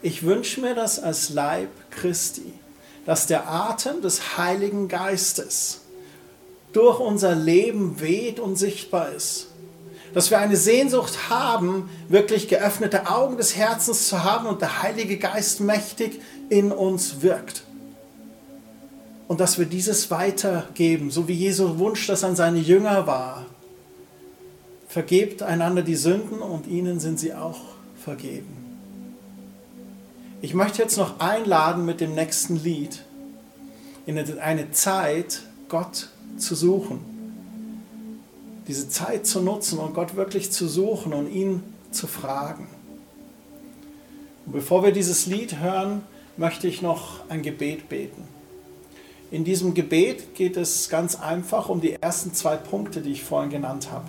Ich 0.03 0.23
wünsche 0.23 0.61
mir 0.61 0.73
das 0.73 0.99
als 0.99 1.29
Leib 1.29 1.69
Christi, 1.91 2.53
dass 3.05 3.27
der 3.27 3.47
Atem 3.49 4.01
des 4.01 4.37
Heiligen 4.37 4.87
Geistes 4.87 5.81
durch 6.73 6.99
unser 6.99 7.35
Leben 7.35 7.99
weht 7.99 8.39
und 8.39 8.55
sichtbar 8.55 9.11
ist. 9.11 9.47
Dass 10.13 10.31
wir 10.31 10.39
eine 10.39 10.57
Sehnsucht 10.57 11.29
haben, 11.29 11.89
wirklich 12.09 12.47
geöffnete 12.47 13.07
Augen 13.09 13.37
des 13.37 13.55
Herzens 13.55 14.07
zu 14.07 14.23
haben 14.23 14.47
und 14.47 14.61
der 14.61 14.81
Heilige 14.81 15.17
Geist 15.17 15.61
mächtig 15.61 16.19
in 16.49 16.71
uns 16.71 17.21
wirkt. 17.21 17.63
Und 19.27 19.39
dass 19.39 19.57
wir 19.57 19.65
dieses 19.65 20.11
weitergeben, 20.11 21.11
so 21.11 21.27
wie 21.27 21.33
Jesu 21.33 21.77
Wunsch 21.77 22.07
das 22.07 22.23
an 22.23 22.35
seine 22.35 22.59
Jünger 22.59 23.07
war. 23.07 23.45
Vergebt 24.89 25.43
einander 25.43 25.83
die 25.83 25.95
Sünden 25.95 26.39
und 26.39 26.67
ihnen 26.67 26.99
sind 26.99 27.17
sie 27.17 27.33
auch 27.33 27.59
vergeben. 28.03 28.60
Ich 30.43 30.55
möchte 30.55 30.81
jetzt 30.81 30.97
noch 30.97 31.19
einladen 31.19 31.85
mit 31.85 32.01
dem 32.01 32.15
nächsten 32.15 32.55
Lied 32.63 33.03
in 34.07 34.17
eine 34.17 34.71
Zeit, 34.71 35.43
Gott 35.69 36.09
zu 36.37 36.55
suchen. 36.55 36.99
Diese 38.67 38.89
Zeit 38.89 39.27
zu 39.27 39.41
nutzen 39.41 39.77
und 39.77 39.93
Gott 39.93 40.15
wirklich 40.15 40.51
zu 40.51 40.67
suchen 40.67 41.13
und 41.13 41.31
ihn 41.31 41.61
zu 41.91 42.07
fragen. 42.07 42.67
Und 44.47 44.53
bevor 44.53 44.83
wir 44.83 44.91
dieses 44.91 45.27
Lied 45.27 45.59
hören, 45.59 46.01
möchte 46.37 46.67
ich 46.67 46.81
noch 46.81 47.29
ein 47.29 47.43
Gebet 47.43 47.87
beten. 47.87 48.23
In 49.29 49.43
diesem 49.43 49.75
Gebet 49.75 50.33
geht 50.33 50.57
es 50.57 50.89
ganz 50.89 51.19
einfach 51.19 51.69
um 51.69 51.81
die 51.81 51.93
ersten 51.93 52.33
zwei 52.33 52.55
Punkte, 52.55 53.01
die 53.01 53.11
ich 53.11 53.23
vorhin 53.23 53.51
genannt 53.51 53.91
habe. 53.91 54.07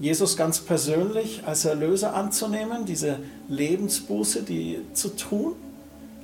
Jesus 0.00 0.36
ganz 0.36 0.60
persönlich 0.60 1.42
als 1.46 1.64
Erlöser 1.64 2.14
anzunehmen, 2.14 2.84
diese 2.84 3.18
Lebensbuße, 3.48 4.42
die 4.42 4.80
zu 4.92 5.08
tun 5.16 5.54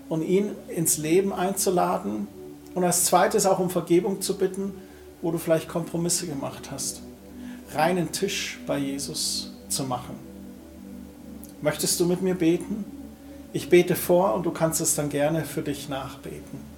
und 0.09 0.23
ihn 0.23 0.51
ins 0.69 0.99
Leben 0.99 1.33
einzuladen. 1.33 2.29
Und 2.75 2.85
als 2.85 3.07
zweites 3.07 3.47
auch 3.47 3.59
um 3.59 3.71
Vergebung 3.71 4.21
zu 4.21 4.37
bitten, 4.37 4.75
wo 5.21 5.31
du 5.31 5.39
vielleicht 5.39 5.69
Kompromisse 5.69 6.27
gemacht 6.27 6.71
hast. 6.71 7.03
Reinen 7.75 8.13
Tisch 8.13 8.61
bei 8.67 8.79
Jesus 8.79 9.53
zu 9.69 9.85
machen. 9.85 10.17
Möchtest 11.63 12.01
du 12.01 12.07
mit 12.07 12.23
mir 12.23 12.35
beten? 12.35 12.85
Ich 13.53 13.69
bete 13.69 13.95
vor 13.95 14.35
und 14.35 14.45
du 14.45 14.51
kannst 14.51 14.81
es 14.81 14.95
dann 14.95 15.09
gerne 15.09 15.45
für 15.45 15.63
dich 15.63 15.89
nachbeten. 15.89 16.72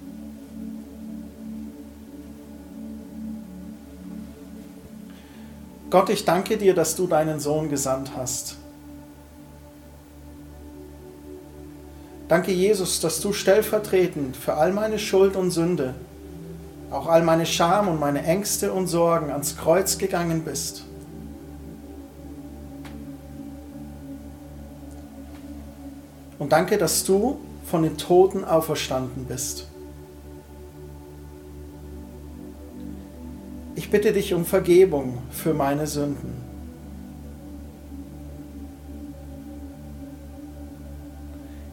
Gott, 5.89 6.09
ich 6.09 6.25
danke 6.25 6.57
dir, 6.57 6.73
dass 6.73 6.95
du 6.95 7.07
deinen 7.07 7.39
Sohn 7.39 7.69
gesandt 7.69 8.11
hast. 8.17 8.57
Danke, 12.27 12.51
Jesus, 12.51 12.99
dass 12.99 13.21
du 13.21 13.33
stellvertretend 13.33 14.35
für 14.35 14.55
all 14.55 14.73
meine 14.73 14.97
Schuld 14.97 15.35
und 15.35 15.51
Sünde, 15.51 15.93
auch 16.89 17.05
all 17.07 17.23
meine 17.23 17.45
Scham 17.45 17.87
und 17.87 17.99
meine 17.99 18.23
Ängste 18.23 18.73
und 18.73 18.87
Sorgen 18.87 19.29
ans 19.31 19.57
Kreuz 19.57 19.99
gegangen 19.99 20.43
bist. 20.43 20.85
Und 26.39 26.51
danke, 26.51 26.77
dass 26.77 27.03
du 27.03 27.39
von 27.65 27.83
den 27.83 27.97
Toten 27.97 28.43
auferstanden 28.43 29.25
bist. 29.25 29.67
Ich 33.75 33.89
bitte 33.89 34.13
dich 34.13 34.33
um 34.33 34.45
Vergebung 34.45 35.19
für 35.31 35.53
meine 35.53 35.85
Sünden. 35.85 36.33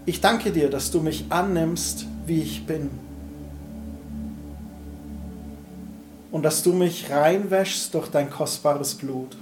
Ich 0.05 0.21
danke 0.21 0.51
dir, 0.51 0.69
dass 0.69 0.91
du 0.91 1.01
mich 1.01 1.27
annimmst, 1.31 2.07
wie 2.27 2.43
ich 2.43 2.67
bin. 2.67 2.91
Und 6.33 6.43
dass 6.43 6.63
du 6.63 6.73
mich 6.73 7.09
reinwäschst 7.11 7.95
durch 7.95 8.09
dein 8.09 8.31
kostbares 8.31 8.95
Blut. 8.95 9.37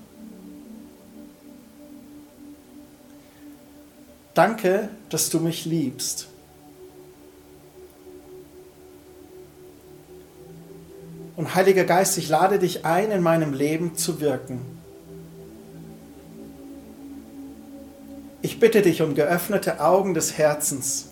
Danke, 4.35 4.91
dass 5.09 5.31
du 5.31 5.41
mich 5.41 5.65
liebst. 5.65 6.30
Und 11.37 11.55
Heiliger 11.55 11.85
Geist, 11.85 12.19
ich 12.19 12.29
lade 12.29 12.59
dich 12.59 12.85
ein, 12.85 13.11
in 13.11 13.23
meinem 13.23 13.53
Leben 13.53 13.97
zu 13.97 14.21
wirken. 14.21 14.61
Ich 18.43 18.59
bitte 18.59 18.83
dich 18.83 19.03
um 19.03 19.15
geöffnete 19.15 19.81
Augen 19.81 20.15
des 20.15 20.39
Herzens. 20.39 21.09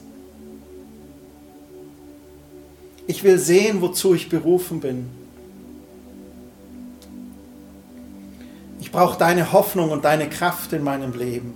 Ich 3.07 3.25
will 3.25 3.39
sehen, 3.39 3.81
wozu 3.81 4.15
ich 4.15 4.29
berufen 4.29 4.81
bin. 4.81 5.09
Ich 8.81 8.93
brauche 8.93 9.19
deine 9.19 9.53
Hoffnung 9.53 9.91
und 9.91 10.05
deine 10.05 10.29
Kraft 10.29 10.73
in 10.73 10.83
meinem 10.83 11.13
Leben. 11.13 11.55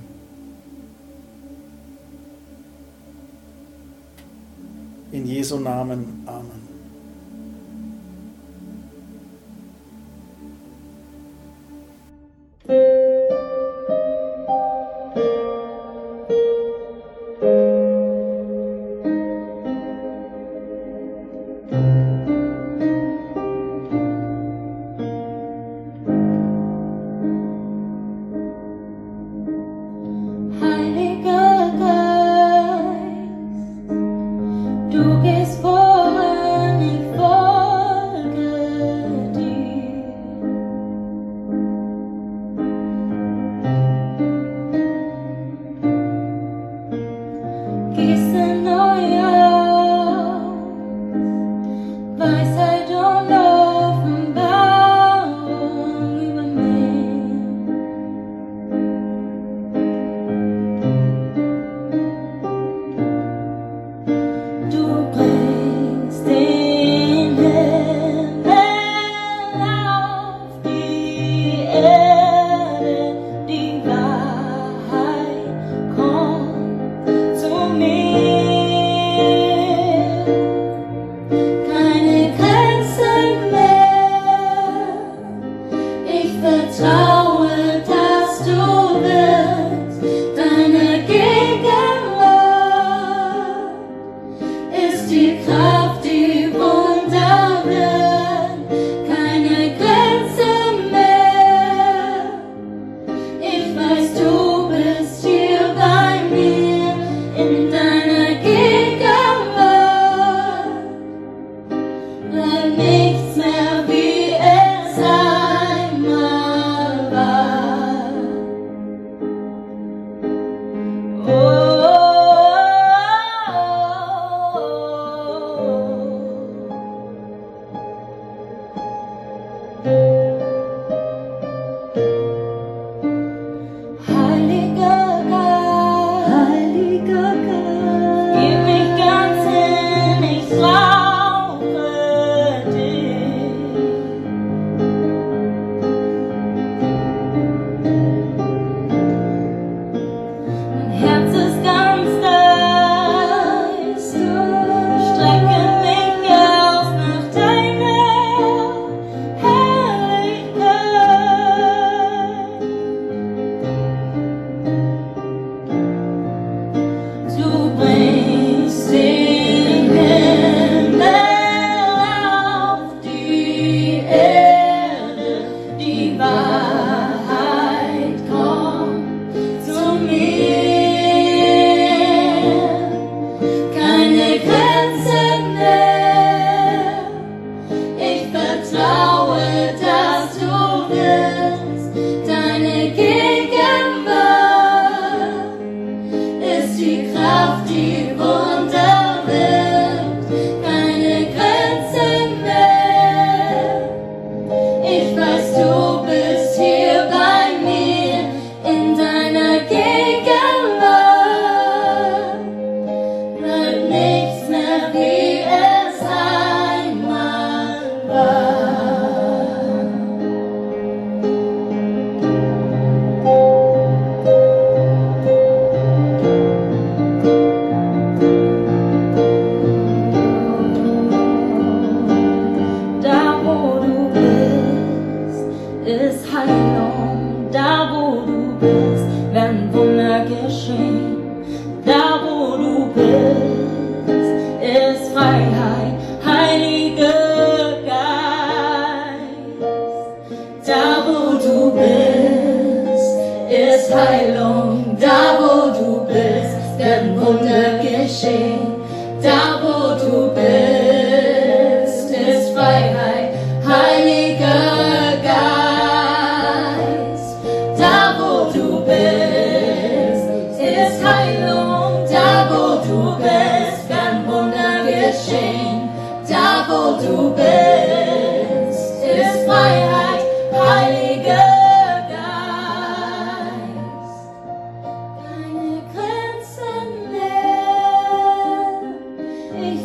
In 5.12 5.26
Jesu 5.26 5.58
Namen. 5.58 6.22
Amen. 6.26 6.61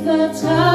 the 0.08 0.39
time. 0.39 0.66